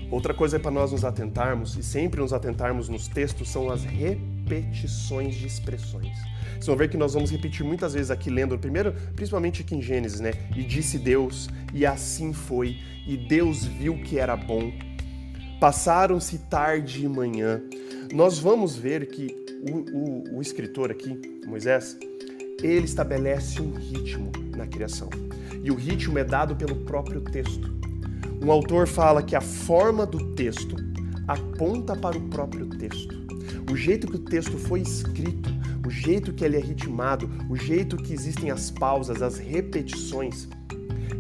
[0.09, 4.34] Outra coisa para nós nos atentarmos, e sempre nos atentarmos nos textos, são as repetições
[4.45, 6.17] de expressões.
[6.51, 9.81] Vocês vão ver que nós vamos repetir muitas vezes aqui lendo, primeiro, principalmente aqui em
[9.81, 10.33] Gênesis, né?
[10.55, 12.77] E disse Deus, e assim foi,
[13.07, 14.71] e Deus viu que era bom.
[15.59, 17.61] Passaram-se tarde e manhã.
[18.13, 19.35] Nós vamos ver que
[19.71, 21.97] o, o, o escritor aqui, Moisés,
[22.61, 25.09] ele estabelece um ritmo na criação.
[25.63, 27.73] E o ritmo é dado pelo próprio texto.
[28.41, 30.75] Um autor fala que a forma do texto
[31.27, 33.24] aponta para o próprio texto.
[33.71, 35.49] O jeito que o texto foi escrito,
[35.85, 40.47] o jeito que ele é ritmado, o jeito que existem as pausas, as repetições,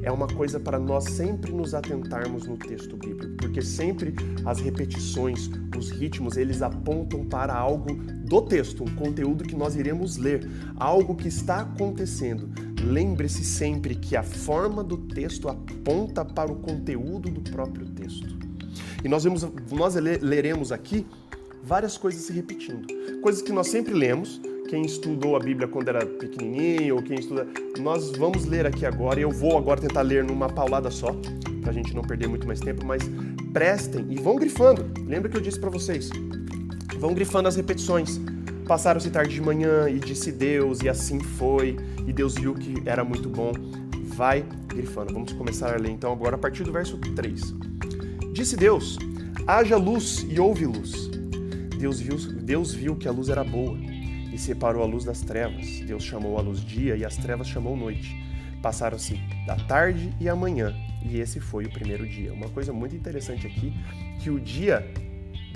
[0.05, 4.13] é uma coisa para nós sempre nos atentarmos no texto bíblico, porque sempre
[4.45, 10.17] as repetições, os ritmos, eles apontam para algo do texto, um conteúdo que nós iremos
[10.17, 12.47] ler, algo que está acontecendo.
[12.83, 18.37] Lembre-se sempre que a forma do texto aponta para o conteúdo do próprio texto.
[19.03, 21.05] E nós, vemos, nós leremos aqui
[21.65, 22.85] várias coisas se repetindo.
[23.21, 27.47] Coisas que nós sempre lemos, quem estudou a Bíblia quando era pequenininho, ou quem estuda,
[27.79, 31.15] nós vamos ler aqui agora, e eu vou agora tentar ler numa paulada só,
[31.61, 33.01] para a gente não perder muito mais tempo, mas
[33.51, 34.85] prestem e vão grifando.
[35.07, 36.09] Lembra que eu disse para vocês?
[36.99, 38.19] Vão grifando as repetições.
[38.67, 43.03] Passaram-se tarde de manhã e disse Deus, e assim foi, e Deus viu que era
[43.03, 43.51] muito bom.
[44.15, 45.13] Vai grifando.
[45.13, 47.53] Vamos começar a ler então agora a partir do verso 3.
[48.33, 48.97] Disse Deus:
[49.47, 51.14] haja luz e houve luz.
[51.77, 53.77] Deus viu, Deus viu que a luz era boa
[54.31, 55.79] e separou a luz das trevas.
[55.81, 58.15] Deus chamou a luz dia e as trevas chamou noite.
[58.61, 62.33] Passaram-se da tarde e a manhã, e esse foi o primeiro dia.
[62.33, 63.71] Uma coisa muito interessante aqui,
[64.19, 64.91] que o dia,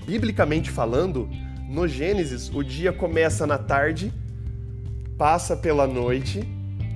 [0.06, 1.28] biblicamente falando,
[1.68, 4.14] no Gênesis, o dia começa na tarde,
[5.18, 6.42] passa pela noite,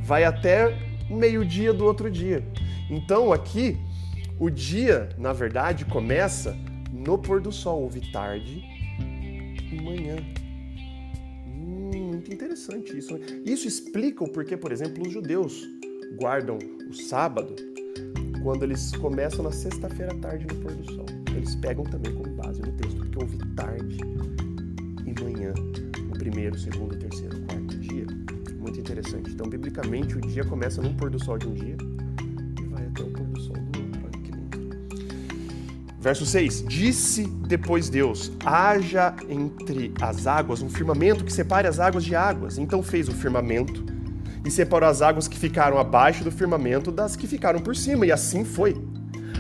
[0.04, 0.78] vai até
[1.10, 2.44] meio-dia do outro dia.
[2.90, 3.78] Então aqui,
[4.40, 6.56] o dia, na verdade, começa
[6.92, 7.82] no pôr do sol.
[7.82, 8.64] Houve tarde,
[9.82, 10.18] manhã.
[11.48, 13.20] Hum, muito interessante isso.
[13.46, 15.68] Isso explica o porquê, por exemplo, os judeus
[16.18, 16.58] guardam
[16.90, 17.56] o sábado
[18.44, 21.06] quando eles começam na sexta-feira à tarde no pôr do sol.
[21.36, 23.98] Eles pegam também como base no texto, porque houve tarde
[25.06, 25.54] e manhã,
[26.14, 28.06] o primeiro, segundo, terceiro, quarto dia.
[28.60, 29.32] Muito interessante.
[29.32, 31.78] Então, biblicamente, o dia começa no pôr do sol de um dia
[36.04, 42.04] Verso 6: Disse depois Deus: haja entre as águas um firmamento que separe as águas
[42.04, 42.58] de águas.
[42.58, 43.86] Então fez o firmamento
[44.46, 48.12] e separou as águas que ficaram abaixo do firmamento das que ficaram por cima, e
[48.12, 48.76] assim foi.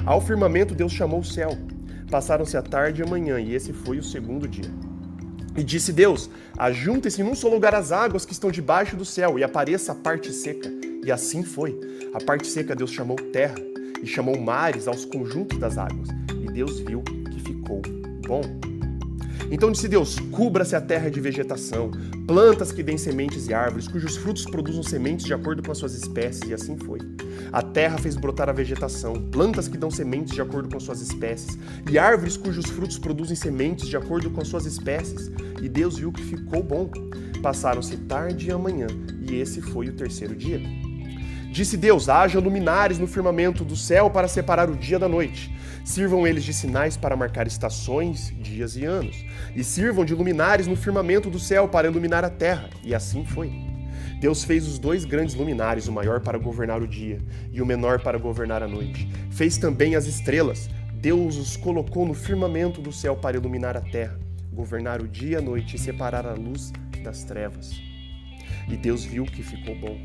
[0.05, 1.49] Ao firmamento Deus chamou o céu.
[2.09, 4.71] Passaram-se a tarde e a manhã, e esse foi o segundo dia.
[5.57, 9.43] E disse Deus: Ajuntem-se num só lugar as águas que estão debaixo do céu, e
[9.43, 10.71] apareça a parte seca.
[11.03, 11.77] E assim foi.
[12.13, 13.55] A parte seca Deus chamou terra,
[14.01, 16.22] e chamou mares aos conjuntos das águas.
[16.53, 17.81] Deus viu que ficou
[18.27, 18.41] bom.
[19.49, 21.91] Então disse Deus: cubra-se a terra de vegetação,
[22.27, 25.95] plantas que deem sementes e árvores, cujos frutos produzam sementes de acordo com as suas
[25.95, 26.99] espécies, e assim foi.
[27.51, 31.01] A terra fez brotar a vegetação, plantas que dão sementes de acordo com as suas
[31.01, 31.57] espécies,
[31.89, 35.31] e árvores cujos frutos produzem sementes de acordo com as suas espécies.
[35.61, 36.89] E Deus viu que ficou bom.
[37.41, 38.87] Passaram-se tarde e amanhã,
[39.27, 40.61] e esse foi o terceiro dia.
[41.51, 45.51] Disse Deus: haja luminares no firmamento do céu para separar o dia da noite
[45.83, 50.75] Sirvam eles de sinais para marcar estações, dias e anos, e sirvam de luminares no
[50.75, 52.69] firmamento do céu para iluminar a terra.
[52.83, 53.51] E assim foi.
[54.19, 57.19] Deus fez os dois grandes luminares, o maior para governar o dia
[57.51, 59.09] e o menor para governar a noite.
[59.29, 60.69] Fez também as estrelas.
[60.93, 64.17] Deus os colocou no firmamento do céu para iluminar a terra,
[64.53, 66.71] governar o dia e a noite e separar a luz
[67.03, 67.73] das trevas.
[68.69, 70.01] E Deus viu que ficou bom.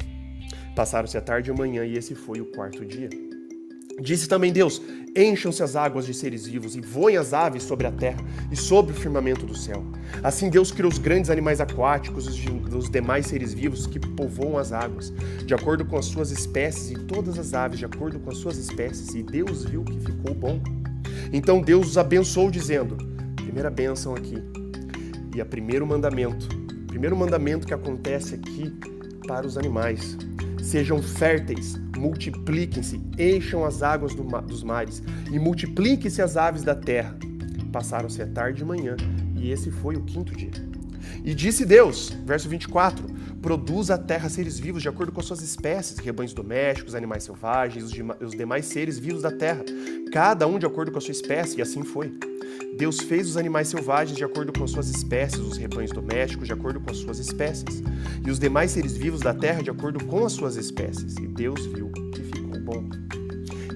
[0.74, 3.27] Passaram-se a tarde e a manhã, e esse foi o quarto dia.
[4.00, 4.80] Disse também Deus:
[5.16, 8.18] Encham-se as águas de seres vivos e voem as aves sobre a terra
[8.50, 9.84] e sobre o firmamento do céu.
[10.22, 14.72] Assim Deus criou os grandes animais aquáticos e os demais seres vivos que povoam as
[14.72, 15.12] águas,
[15.44, 18.56] de acordo com as suas espécies, e todas as aves de acordo com as suas
[18.56, 19.14] espécies.
[19.14, 20.60] E Deus viu que ficou bom.
[21.32, 22.96] Então Deus os abençoou, dizendo:
[23.36, 24.36] Primeira bênção aqui.
[25.34, 26.48] E a primeiro mandamento,
[26.86, 28.72] primeiro mandamento que acontece aqui
[29.26, 30.16] para os animais
[30.68, 36.74] Sejam férteis, multipliquem-se, encham as águas do ma dos mares e multipliquem-se as aves da
[36.74, 37.16] terra.
[37.72, 38.96] Passaram-se a tarde e manhã,
[39.36, 40.50] e esse foi o quinto dia.
[41.24, 43.04] E disse Deus, verso 24:
[43.42, 47.84] Produz a terra seres vivos de acordo com as suas espécies, rebanhos domésticos, animais selvagens,
[47.84, 49.64] os, os demais seres vivos da terra,
[50.12, 52.12] cada um de acordo com a sua espécie, e assim foi.
[52.76, 56.52] Deus fez os animais selvagens de acordo com as suas espécies, os rebanhos domésticos de
[56.52, 57.82] acordo com as suas espécies,
[58.24, 61.16] e os demais seres vivos da terra de acordo com as suas espécies.
[61.16, 62.88] E Deus viu que ficou bom.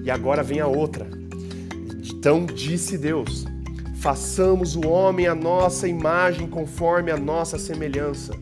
[0.03, 1.07] E agora vem a outra.
[2.03, 3.45] Então disse Deus:
[3.95, 8.33] Façamos o homem a nossa imagem conforme a nossa semelhança.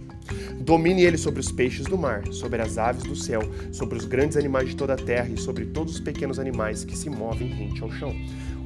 [0.60, 3.42] Domine ele sobre os peixes do mar, sobre as aves do céu,
[3.72, 6.96] sobre os grandes animais de toda a terra e sobre todos os pequenos animais que
[6.96, 8.16] se movem rente ao chão.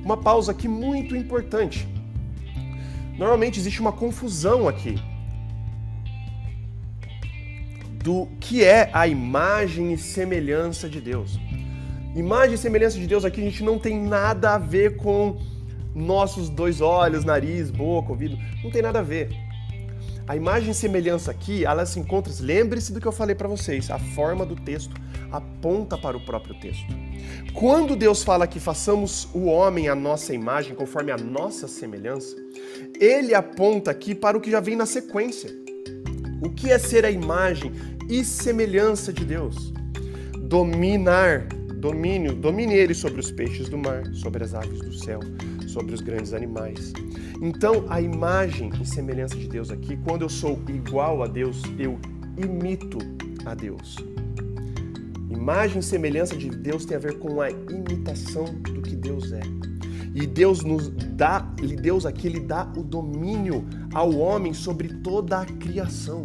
[0.05, 1.87] Uma pausa aqui muito importante.
[3.17, 4.99] Normalmente existe uma confusão aqui
[8.03, 11.39] do que é a imagem e semelhança de Deus.
[12.15, 15.41] Imagem e semelhança de Deus aqui a gente não tem nada a ver com
[15.95, 18.37] nossos dois olhos, nariz, boca, ouvido.
[18.63, 19.44] Não tem nada a ver.
[20.27, 22.33] A imagem e semelhança aqui, ela se encontra.
[22.39, 23.91] Lembre-se do que eu falei para vocês.
[23.91, 24.93] A forma do texto
[25.31, 26.85] aponta para o próprio texto.
[27.53, 32.35] Quando Deus fala que façamos o homem a nossa imagem, conforme a nossa semelhança,
[32.99, 35.49] ele aponta aqui para o que já vem na sequência.
[36.41, 37.71] O que é ser a imagem
[38.09, 39.71] e semelhança de Deus?
[40.39, 45.19] Dominar, domínio, domine ele sobre os peixes do mar, sobre as aves do céu,
[45.67, 46.93] sobre os grandes animais.
[47.41, 51.99] Então, a imagem e semelhança de Deus aqui, quando eu sou igual a Deus, eu
[52.37, 52.97] imito
[53.45, 53.97] a Deus.
[55.29, 59.41] Imagem e semelhança de Deus tem a ver com a imitação do que Deus é.
[60.13, 61.39] E Deus nos dá,
[61.81, 66.23] Deus aqui lhe dá o domínio ao homem sobre toda a criação.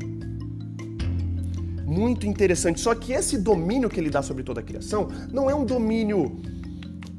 [1.85, 2.81] Muito interessante.
[2.81, 6.40] Só que esse domínio que ele dá sobre toda a criação não é um domínio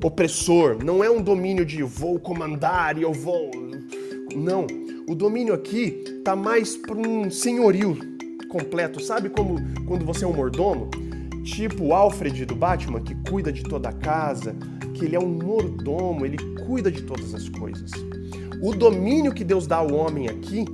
[0.02, 3.52] opressor, não é um domínio de vou comandar e eu vou.
[4.36, 4.66] Não.
[5.08, 7.98] O domínio aqui tá mais para um senhorio
[8.50, 9.02] completo.
[9.02, 10.90] Sabe como quando você é um mordomo?
[11.44, 14.56] Tipo o Alfred do Batman, que cuida de toda a casa,
[14.94, 17.92] que ele é um mordomo, ele cuida de todas as coisas.
[18.62, 20.66] O domínio que Deus dá ao homem aqui,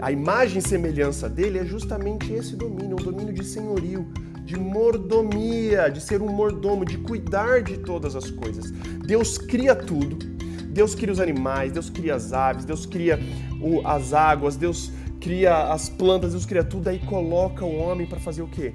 [0.00, 4.06] a imagem e semelhança dele é justamente esse domínio, um domínio de senhorio,
[4.44, 8.70] de mordomia, de ser um mordomo, de cuidar de todas as coisas.
[9.04, 10.31] Deus cria tudo.
[10.72, 13.20] Deus cria os animais, Deus cria as aves, Deus cria
[13.60, 18.18] o, as águas, Deus cria as plantas, Deus cria tudo, aí coloca o homem para
[18.18, 18.72] fazer o quê?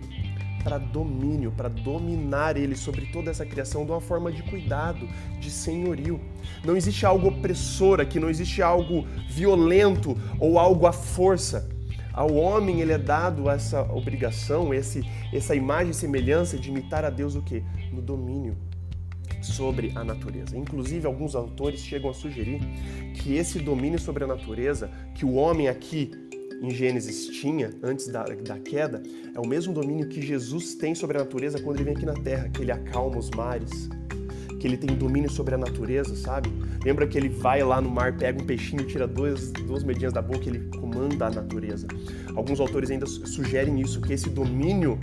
[0.64, 5.08] Para domínio, para dominar ele sobre toda essa criação de uma forma de cuidado,
[5.40, 6.20] de senhorio.
[6.64, 11.68] Não existe algo opressor aqui, não existe algo violento ou algo à força.
[12.14, 17.10] Ao homem ele é dado essa obrigação, esse, essa imagem e semelhança de imitar a
[17.10, 17.64] Deus o quê?
[17.92, 18.67] No domínio
[19.42, 20.58] sobre a natureza.
[20.58, 22.60] Inclusive, alguns autores chegam a sugerir
[23.16, 26.12] que esse domínio sobre a natureza que o homem aqui
[26.62, 29.04] em Gênesis tinha antes da, da queda
[29.36, 32.16] é o mesmo domínio que Jesus tem sobre a natureza quando ele vem aqui na
[32.16, 33.90] terra, que ele acalma os mares,
[34.60, 36.50] que ele tem domínio sobre a natureza, sabe?
[36.84, 40.22] Lembra que ele vai lá no mar, pega um peixinho, tira duas, duas medinhas da
[40.22, 41.88] boca, ele comanda a natureza.
[42.36, 44.98] Alguns autores ainda sugerem isso, que esse domínio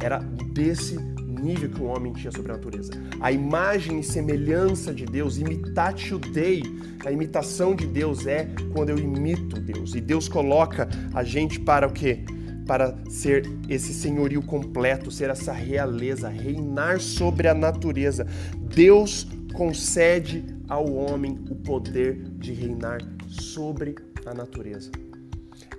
[0.00, 0.18] era
[0.52, 0.96] desse
[1.38, 2.92] nível que o homem tinha sobre a natureza.
[3.20, 6.62] A imagem e semelhança de Deus, imitatio Dei,
[7.04, 9.94] a imitação de Deus é quando eu imito Deus.
[9.94, 12.20] E Deus coloca a gente para o quê?
[12.66, 18.26] Para ser esse senhorio completo, ser essa realeza, reinar sobre a natureza.
[18.74, 23.94] Deus concede ao homem o poder de reinar sobre
[24.26, 24.90] a natureza.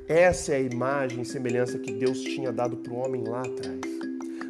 [0.08, 4.09] Essa é a imagem e semelhança que Deus tinha dado para o homem lá atrás.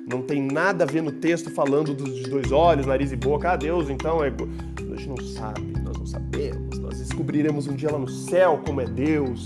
[0.10, 3.52] Não tem nada a ver no texto falando dos dois olhos, nariz e boca.
[3.52, 4.28] Ah, Deus, então é.
[4.28, 6.80] A gente não sabe, nós não sabemos.
[6.80, 9.44] Nós descobriremos um dia lá no céu como é Deus.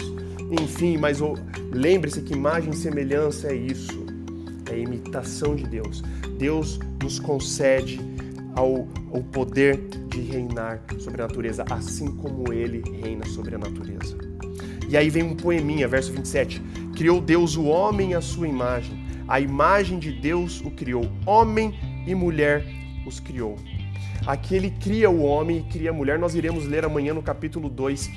[0.61, 1.19] Enfim, mas
[1.71, 4.03] lembre-se que imagem e semelhança é isso.
[4.71, 6.01] é imitação de Deus.
[6.37, 7.99] Deus nos concede
[8.55, 14.15] ao, ao poder de reinar sobre a natureza, assim como ele reina sobre a natureza.
[14.87, 16.61] E aí vem um poeminha, verso 27.
[16.95, 19.02] Criou Deus o homem à sua imagem.
[19.27, 21.09] A imagem de Deus o criou.
[21.25, 21.73] Homem
[22.05, 22.65] e mulher
[23.05, 23.55] os criou.
[24.25, 26.17] Aqui ele cria o homem e cria a mulher.
[26.17, 28.09] Nós iremos ler amanhã no capítulo 2,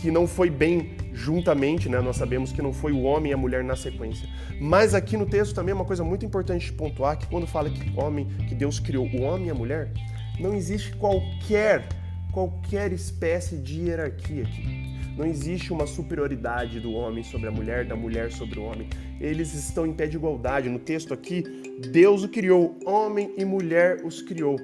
[0.00, 2.00] que não foi bem juntamente, né?
[2.00, 4.28] Nós sabemos que não foi o homem e a mulher na sequência.
[4.60, 7.70] Mas aqui no texto também é uma coisa muito importante de pontuar que quando fala
[7.70, 9.92] que homem, que Deus criou o homem e a mulher,
[10.40, 11.86] não existe qualquer
[12.32, 14.91] qualquer espécie de hierarquia aqui.
[15.16, 18.88] Não existe uma superioridade do homem sobre a mulher, da mulher sobre o homem.
[19.20, 20.70] Eles estão em pé de igualdade.
[20.70, 21.44] No texto aqui,
[21.90, 24.56] Deus o criou, homem e mulher os criou.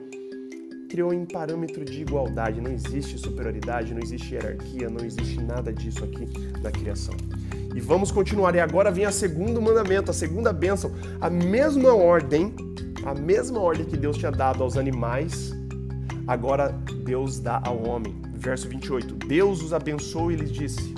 [0.89, 2.63] Criou em parâmetro de igualdade.
[2.63, 6.27] Não existe superioridade, não existe hierarquia, não existe nada disso aqui
[6.63, 7.15] na criação.
[7.75, 8.55] E vamos continuar.
[8.55, 10.91] E agora vem a segundo mandamento, a segunda bênção.
[11.21, 12.55] A mesma ordem,
[13.05, 15.53] a mesma ordem que Deus tinha dado aos animais,
[16.27, 16.69] agora
[17.05, 19.15] Deus dá ao homem verso 28.
[19.27, 20.95] Deus os abençoou e lhes disse: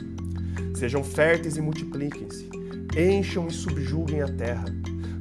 [0.74, 2.48] Sejam férteis e multipliquem-se,
[2.96, 4.66] encham e subjuguem a terra,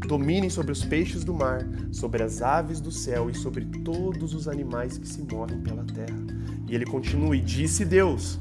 [0.07, 4.47] dominem sobre os peixes do mar, sobre as aves do céu e sobre todos os
[4.47, 6.19] animais que se movem pela terra.
[6.67, 8.39] E ele continua: E disse Deus: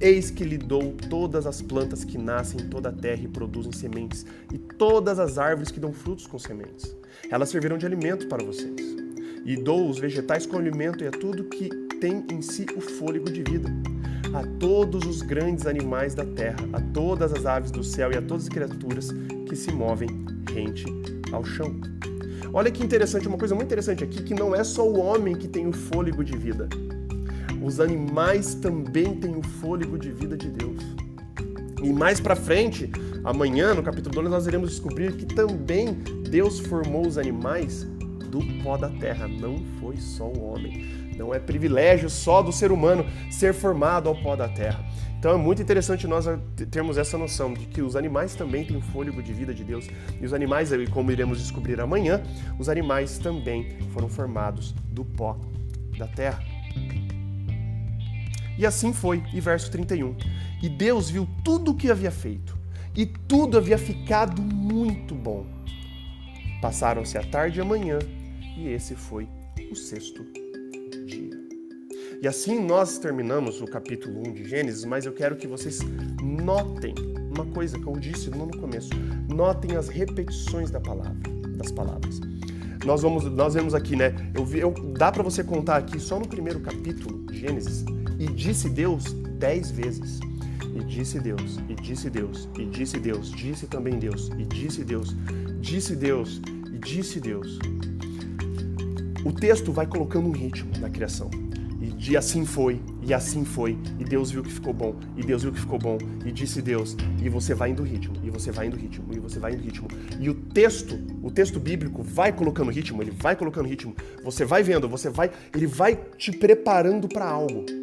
[0.00, 3.72] Eis que lhe dou todas as plantas que nascem em toda a terra e produzem
[3.72, 6.94] sementes, e todas as árvores que dão frutos com sementes.
[7.30, 8.80] Elas servirão de alimento para vocês.
[9.44, 13.30] E dou os vegetais com alimento e a tudo que tem em si o fôlego
[13.30, 13.68] de vida.
[14.34, 18.22] A todos os grandes animais da terra, a todas as aves do céu e a
[18.22, 19.10] todas as criaturas
[19.46, 20.08] que se movem
[20.52, 20.84] rente
[21.30, 21.80] ao chão.
[22.52, 25.46] Olha que interessante, uma coisa muito interessante aqui, que não é só o homem que
[25.46, 26.68] tem o fôlego de vida.
[27.62, 30.82] Os animais também têm o fôlego de vida de Deus.
[31.84, 32.90] E mais para frente,
[33.22, 35.94] amanhã, no capítulo 2, nós iremos descobrir que também
[36.28, 37.86] Deus formou os animais
[38.28, 41.01] do pó da terra, não foi só o homem.
[41.16, 44.84] Não é privilégio só do ser humano ser formado ao pó da terra.
[45.22, 46.26] Então é muito interessante nós
[46.68, 49.86] termos essa noção de que os animais também têm fôlego de vida de Deus.
[50.20, 52.20] E os animais, como iremos descobrir amanhã,
[52.58, 55.38] os animais também foram formados do pó
[55.96, 56.42] da terra.
[58.58, 60.16] E assim foi, e verso 31.
[60.60, 62.58] E Deus viu tudo o que havia feito,
[62.94, 65.46] e tudo havia ficado muito bom.
[66.60, 67.98] Passaram-se a tarde e a manhã,
[68.56, 69.28] e esse foi
[69.70, 70.41] o sexto
[72.22, 75.80] e assim nós terminamos o capítulo 1 de Gênesis, mas eu quero que vocês
[76.22, 76.94] notem
[77.34, 78.90] uma coisa que eu disse no começo.
[79.28, 81.18] Notem as repetições da palavra,
[81.56, 82.20] das palavras.
[82.86, 84.14] Nós vamos, nós vemos aqui, né?
[84.36, 87.84] Eu, eu dá para você contar aqui só no primeiro capítulo de Gênesis.
[88.20, 90.20] E disse Deus dez vezes.
[90.76, 95.14] E disse Deus, e disse Deus, e disse Deus, disse também Deus, e disse Deus,
[95.60, 96.40] disse Deus,
[96.72, 97.58] e disse Deus.
[99.24, 101.41] O texto vai colocando um ritmo na criação
[101.88, 105.52] de assim foi, e assim foi, e Deus viu que ficou bom, e Deus viu
[105.52, 108.76] que ficou bom, e disse Deus, e você vai indo ritmo, e você vai indo
[108.76, 109.88] ritmo, e você vai indo ritmo.
[110.20, 113.94] E o texto, o texto bíblico vai colocando ritmo, ele vai colocando ritmo.
[114.22, 117.81] Você vai vendo, você vai, ele vai te preparando para algo.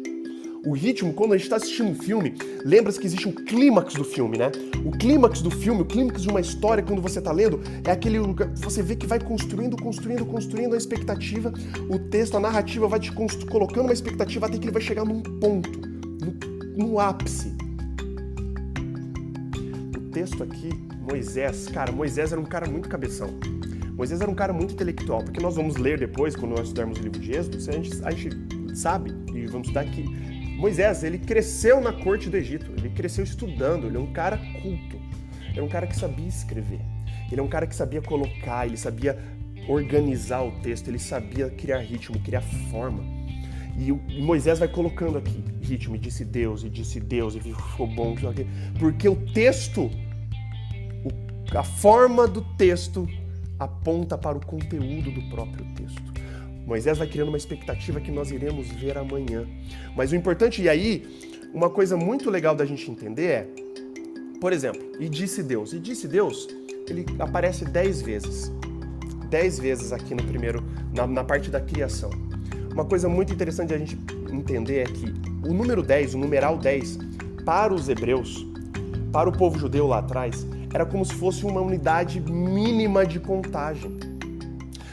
[0.64, 2.34] O ritmo, quando a gente está assistindo um filme,
[2.64, 4.52] lembra-se que existe o clímax do filme, né?
[4.84, 8.18] O clímax do filme, o clímax de uma história, quando você está lendo, é aquele
[8.18, 11.50] lugar você vê que vai construindo, construindo, construindo a expectativa,
[11.88, 15.22] o texto, a narrativa vai te colocando uma expectativa até que ele vai chegar num
[15.22, 15.70] ponto,
[16.20, 17.56] no, no ápice.
[19.96, 20.68] O texto aqui,
[21.00, 23.30] Moisés, cara, Moisés era um cara muito cabeção.
[23.96, 27.02] Moisés era um cara muito intelectual, porque nós vamos ler depois, quando nós estudarmos o
[27.02, 30.04] livro de Êxodo, a gente, a gente sabe, e vamos estudar aqui,
[30.60, 35.00] Moisés, ele cresceu na corte do Egito, ele cresceu estudando, ele é um cara culto,
[35.48, 36.80] ele é um cara que sabia escrever,
[37.32, 39.18] ele é um cara que sabia colocar, ele sabia
[39.66, 43.02] organizar o texto, ele sabia criar ritmo, criar forma.
[43.74, 43.90] E,
[44.20, 48.14] Moisés vai colocando aqui ritmo, e disse Deus, e disse Deus, e ficou bom,
[48.78, 49.90] porque o texto,
[51.56, 53.08] a forma do texto
[53.58, 56.09] aponta para o conteúdo do próprio texto.
[56.70, 59.44] Moisés vai criando uma expectativa que nós iremos ver amanhã.
[59.96, 61.04] Mas o importante, e aí,
[61.52, 63.48] uma coisa muito legal da gente entender é,
[64.40, 65.72] por exemplo, e disse Deus.
[65.72, 66.46] E disse Deus,
[66.88, 68.52] ele aparece dez vezes.
[69.28, 70.62] Dez vezes aqui no primeiro,
[70.94, 72.10] na, na parte da criação.
[72.72, 73.98] Uma coisa muito interessante a gente
[74.30, 75.12] entender é que
[75.44, 77.00] o número 10, o numeral 10,
[77.44, 78.46] para os hebreus,
[79.10, 84.09] para o povo judeu lá atrás, era como se fosse uma unidade mínima de contagem.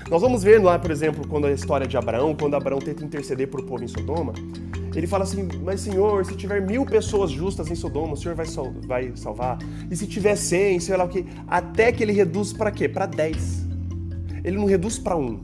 [0.09, 3.47] Nós vamos ver lá, por exemplo, quando a história de Abraão, quando Abraão tenta interceder
[3.49, 4.33] para o povo em Sodoma,
[4.95, 8.45] Ele fala assim: Mas Senhor, se tiver mil pessoas justas em Sodoma, o Senhor vai,
[8.45, 9.57] sal vai salvar.
[9.91, 11.25] E se tiver cem, sei lá o que.
[11.45, 12.87] Até que ele reduz para quê?
[12.87, 13.65] Para dez.
[14.45, 15.43] Ele não reduz para um.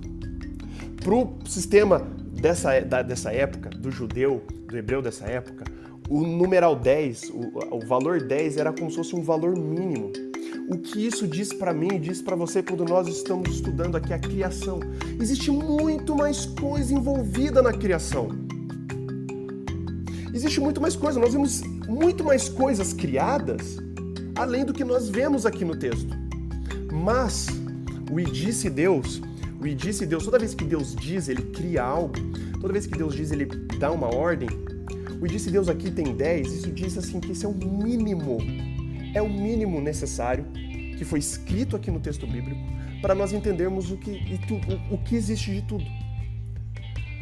[1.04, 5.66] Para o sistema dessa, da, dessa época, do judeu, do hebreu dessa época,
[6.10, 10.12] o numeral 10, o, o valor 10 era como se fosse um valor mínimo.
[10.70, 14.20] O que isso diz para mim, diz para você quando nós estamos estudando aqui a
[14.20, 14.80] criação.
[15.20, 18.30] Existe muito mais coisa envolvida na criação.
[20.34, 23.78] Existe muito mais coisa, nós vemos muito mais coisas criadas
[24.36, 26.16] além do que nós vemos aqui no texto.
[26.92, 27.48] Mas
[28.12, 29.22] o e disse Deus,
[29.62, 32.14] o e disse Deus, toda vez que Deus diz, ele cria algo,
[32.60, 33.46] toda vez que Deus diz, ele
[33.80, 34.50] dá uma ordem.
[35.22, 38.40] O e disse Deus aqui tem 10, isso diz assim que isso é o mínimo,
[39.14, 40.46] é o mínimo necessário
[40.98, 42.62] que foi escrito aqui no texto bíblico
[43.02, 44.40] para nós entendermos o que,
[44.90, 45.86] o, que existe de tudo.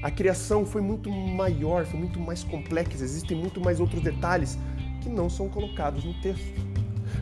[0.04, 4.58] A criação foi muito maior, foi muito mais complexa, existem muito mais outros detalhes
[5.02, 6.54] que não são colocados no texto.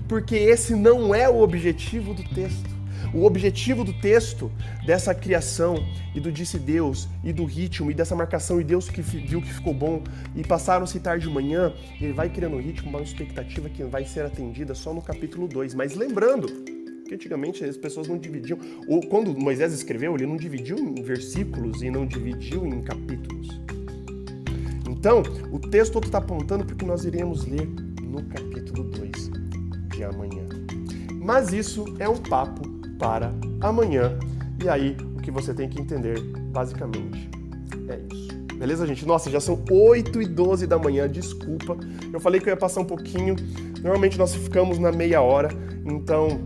[0.07, 2.68] Porque esse não é o objetivo do texto.
[3.13, 4.51] O objetivo do texto,
[4.85, 5.75] dessa criação
[6.13, 9.53] e do disse Deus e do ritmo e dessa marcação e Deus que viu que
[9.53, 10.03] ficou bom
[10.35, 14.05] e passaram a citar de manhã, ele vai criando um ritmo, uma expectativa que vai
[14.05, 15.73] ser atendida só no capítulo 2.
[15.73, 16.47] Mas lembrando,
[17.09, 18.59] porque antigamente as pessoas não dividiam.
[18.87, 23.59] Ou quando Moisés escreveu, ele não dividiu em versículos e não dividiu em capítulos.
[24.87, 27.67] Então, o texto todo está apontando para o que nós iremos ler
[28.03, 29.31] no capítulo 2
[29.95, 30.47] de amanhã.
[31.13, 32.68] Mas isso é um papo
[32.99, 34.19] para amanhã.
[34.63, 36.21] E aí, o que você tem que entender,
[36.51, 37.29] basicamente,
[37.87, 38.29] é isso.
[38.55, 39.05] Beleza, gente?
[39.05, 41.75] Nossa, já são 8 e 12 da manhã, desculpa.
[42.13, 43.35] Eu falei que eu ia passar um pouquinho.
[43.81, 45.49] Normalmente nós ficamos na meia hora,
[45.85, 46.45] então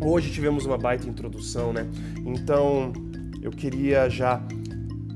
[0.00, 1.86] Hoje tivemos uma baita introdução, né?
[2.26, 2.92] Então,
[3.40, 4.42] eu queria já,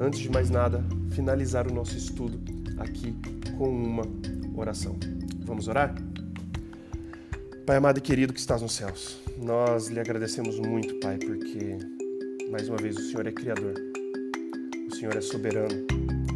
[0.00, 2.40] antes de mais nada, finalizar o nosso estudo
[2.78, 3.14] aqui
[3.58, 4.04] com uma
[4.56, 4.96] oração.
[5.40, 5.94] Vamos orar?
[7.66, 11.78] Pai amado e querido que estás nos céus, nós lhe agradecemos muito, Pai, porque
[12.50, 13.74] mais uma vez o Senhor é criador,
[14.90, 15.86] o Senhor é soberano,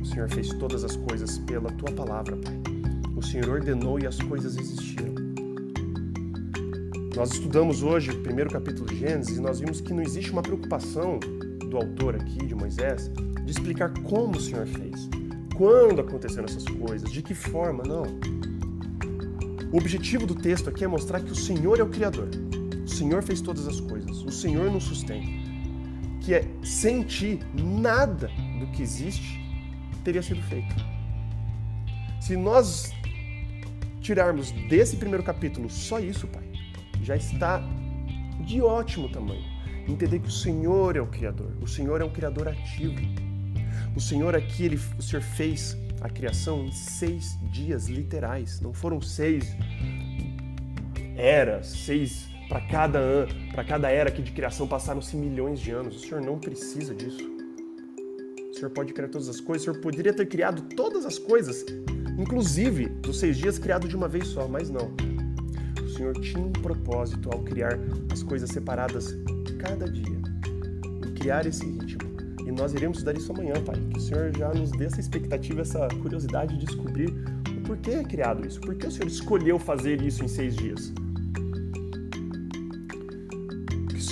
[0.01, 2.55] o Senhor fez todas as coisas pela tua palavra, Pai.
[3.17, 5.15] O Senhor ordenou e as coisas existiram.
[7.17, 10.43] Nós estudamos hoje o primeiro capítulo de Gênesis e nós vimos que não existe uma
[10.43, 11.19] preocupação
[11.69, 13.11] do autor aqui, de Moisés,
[13.45, 15.09] de explicar como o Senhor fez,
[15.57, 18.05] quando aconteceram essas coisas, de que forma, não.
[19.73, 22.29] O objetivo do texto aqui é mostrar que o Senhor é o Criador.
[22.93, 24.23] Senhor fez todas as coisas.
[24.23, 25.43] O Senhor nos sustém.
[26.21, 28.31] Que é sem ti, nada
[28.61, 29.41] do que existe
[30.05, 30.75] teria sido feito.
[32.21, 32.93] Se nós
[34.01, 36.45] tirarmos desse primeiro capítulo só isso, Pai,
[37.03, 37.63] já está
[38.45, 39.45] de ótimo tamanho.
[39.89, 43.01] Entender que o Senhor é o Criador, o Senhor é um Criador ativo.
[43.97, 49.01] O Senhor aqui, ele, o Senhor fez a criação em seis dias literais, não foram
[49.01, 49.57] seis
[51.17, 55.97] eras, seis para cada ano, para cada era aqui de criação passaram-se milhões de anos.
[55.97, 57.27] O Senhor não precisa disso.
[58.51, 61.65] O Senhor pode criar todas as coisas, o Senhor poderia ter criado todas as coisas,
[62.19, 64.93] inclusive dos seis dias criado de uma vez só, mas não.
[66.03, 67.79] Senhor tinha um propósito ao criar
[68.13, 69.15] as coisas separadas
[69.59, 70.21] cada dia
[71.07, 72.11] e criar esse ritmo.
[72.45, 73.77] E nós iremos estudar isso amanhã, Pai.
[73.91, 77.09] Que o Senhor já nos dê essa expectativa, essa curiosidade de descobrir
[77.57, 78.61] o porquê é criado isso.
[78.61, 80.93] Por que o Senhor escolheu fazer isso em seis dias?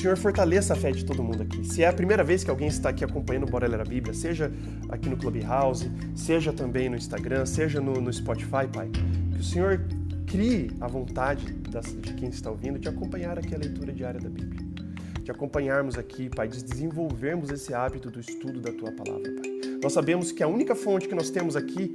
[0.01, 1.63] Senhor fortaleça a fé de todo mundo aqui.
[1.63, 4.15] Se é a primeira vez que alguém está aqui acompanhando o Bora Ler a Bíblia,
[4.15, 4.51] seja
[4.89, 9.85] aqui no Clubhouse, seja também no Instagram, seja no, no Spotify, Pai, que o Senhor
[10.27, 14.61] crie a vontade de quem está ouvindo de acompanhar aqui a leitura diária da Bíblia.
[15.23, 19.51] De acompanharmos aqui, Pai, de desenvolvermos esse hábito do estudo da Tua palavra, Pai.
[19.83, 21.95] Nós sabemos que a única fonte que nós temos aqui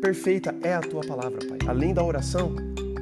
[0.00, 1.58] perfeita é a Tua palavra, Pai.
[1.66, 2.54] Além da oração,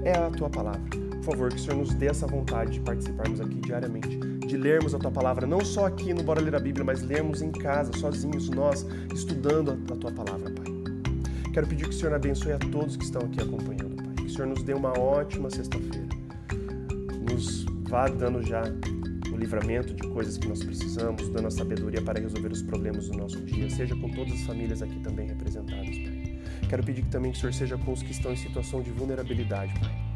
[0.03, 0.98] é a Tua palavra.
[1.31, 4.99] Favor, que o Senhor nos dê essa vontade de participarmos aqui diariamente, de lermos a
[4.99, 8.49] Tua palavra, não só aqui no Bora Ler a Bíblia, mas lermos em casa, sozinhos,
[8.49, 10.66] nós, estudando a Tua palavra, Pai.
[11.53, 13.99] Quero pedir que o Senhor abençoe a todos que estão aqui acompanhando.
[14.39, 16.07] Senhor nos dê uma ótima sexta-feira.
[17.29, 18.62] Nos vá dando já
[19.33, 23.18] o livramento de coisas que nós precisamos, dando a sabedoria para resolver os problemas do
[23.18, 26.41] nosso dia, seja com todas as famílias aqui também representadas, Pai.
[26.68, 28.93] Quero pedir que também que o Senhor seja com os que estão em situação de
[28.93, 30.08] vulnerabilidade, Pai.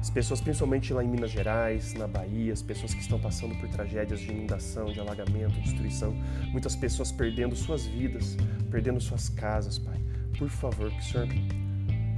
[0.00, 3.68] As pessoas, principalmente lá em Minas Gerais, na Bahia, as pessoas que estão passando por
[3.68, 6.12] tragédias de inundação, de alagamento, destruição,
[6.50, 8.36] muitas pessoas perdendo suas vidas,
[8.70, 10.00] perdendo suas casas, Pai.
[10.38, 11.28] Por favor, que o Senhor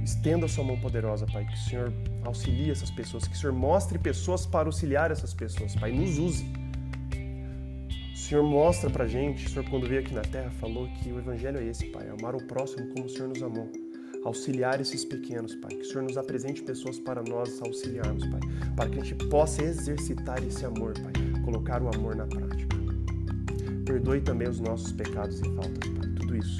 [0.09, 3.53] Estenda a sua mão poderosa, Pai, que o Senhor auxilie essas pessoas, que o Senhor
[3.53, 6.45] mostre pessoas para auxiliar essas pessoas, Pai, nos use.
[8.11, 11.19] O Senhor mostra pra gente, o Senhor quando veio aqui na terra falou que o
[11.19, 13.69] evangelho é esse, Pai, amar o próximo como o Senhor nos amou.
[14.23, 15.71] Auxiliar esses pequenos, Pai.
[15.71, 18.41] Que o Senhor nos apresente pessoas para nós auxiliarmos, Pai.
[18.75, 21.13] Para que a gente possa exercitar esse amor, Pai.
[21.43, 22.75] Colocar o amor na prática.
[23.85, 26.09] Perdoe também os nossos pecados e faltas, Pai.
[26.19, 26.59] Tudo isso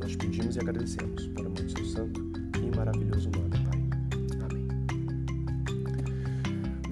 [0.00, 1.26] nós pedimos e agradecemos.
[1.28, 2.20] Para o seu santo
[2.58, 3.61] e maravilhoso nome,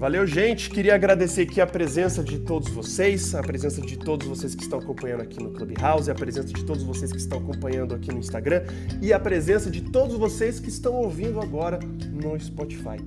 [0.01, 0.67] Valeu, gente.
[0.71, 4.79] Queria agradecer aqui a presença de todos vocês, a presença de todos vocês que estão
[4.79, 8.63] acompanhando aqui no Clubhouse, a presença de todos vocês que estão acompanhando aqui no Instagram
[8.99, 11.77] e a presença de todos vocês que estão ouvindo agora
[12.11, 12.97] no Spotify.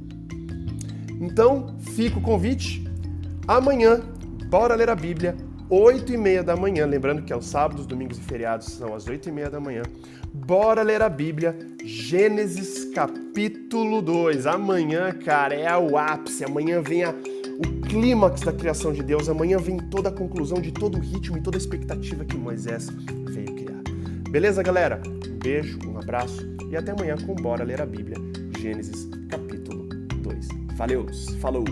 [1.21, 2.85] Então, fica o convite.
[3.49, 4.01] Amanhã,
[4.49, 5.35] bora ler a Bíblia,
[5.69, 6.87] 8 e meia da manhã.
[6.87, 9.83] Lembrando que aos sábados, domingos e feriados são às 8 e meia da manhã.
[10.45, 14.47] Bora ler a Bíblia, Gênesis capítulo 2.
[14.47, 16.45] Amanhã, cara, é o ápice.
[16.45, 19.31] Amanhã vem a, o clímax da criação de Deus.
[19.31, 22.91] Amanhã vem toda a conclusão de todo o ritmo e toda a expectativa que Moisés
[23.31, 23.81] veio criar.
[24.29, 25.01] Beleza, galera?
[25.27, 28.19] Um beijo, um abraço e até amanhã com Bora Ler a Bíblia,
[28.59, 29.89] Gênesis capítulo
[30.23, 30.49] 2.
[30.77, 31.07] Valeu,
[31.41, 31.65] falou!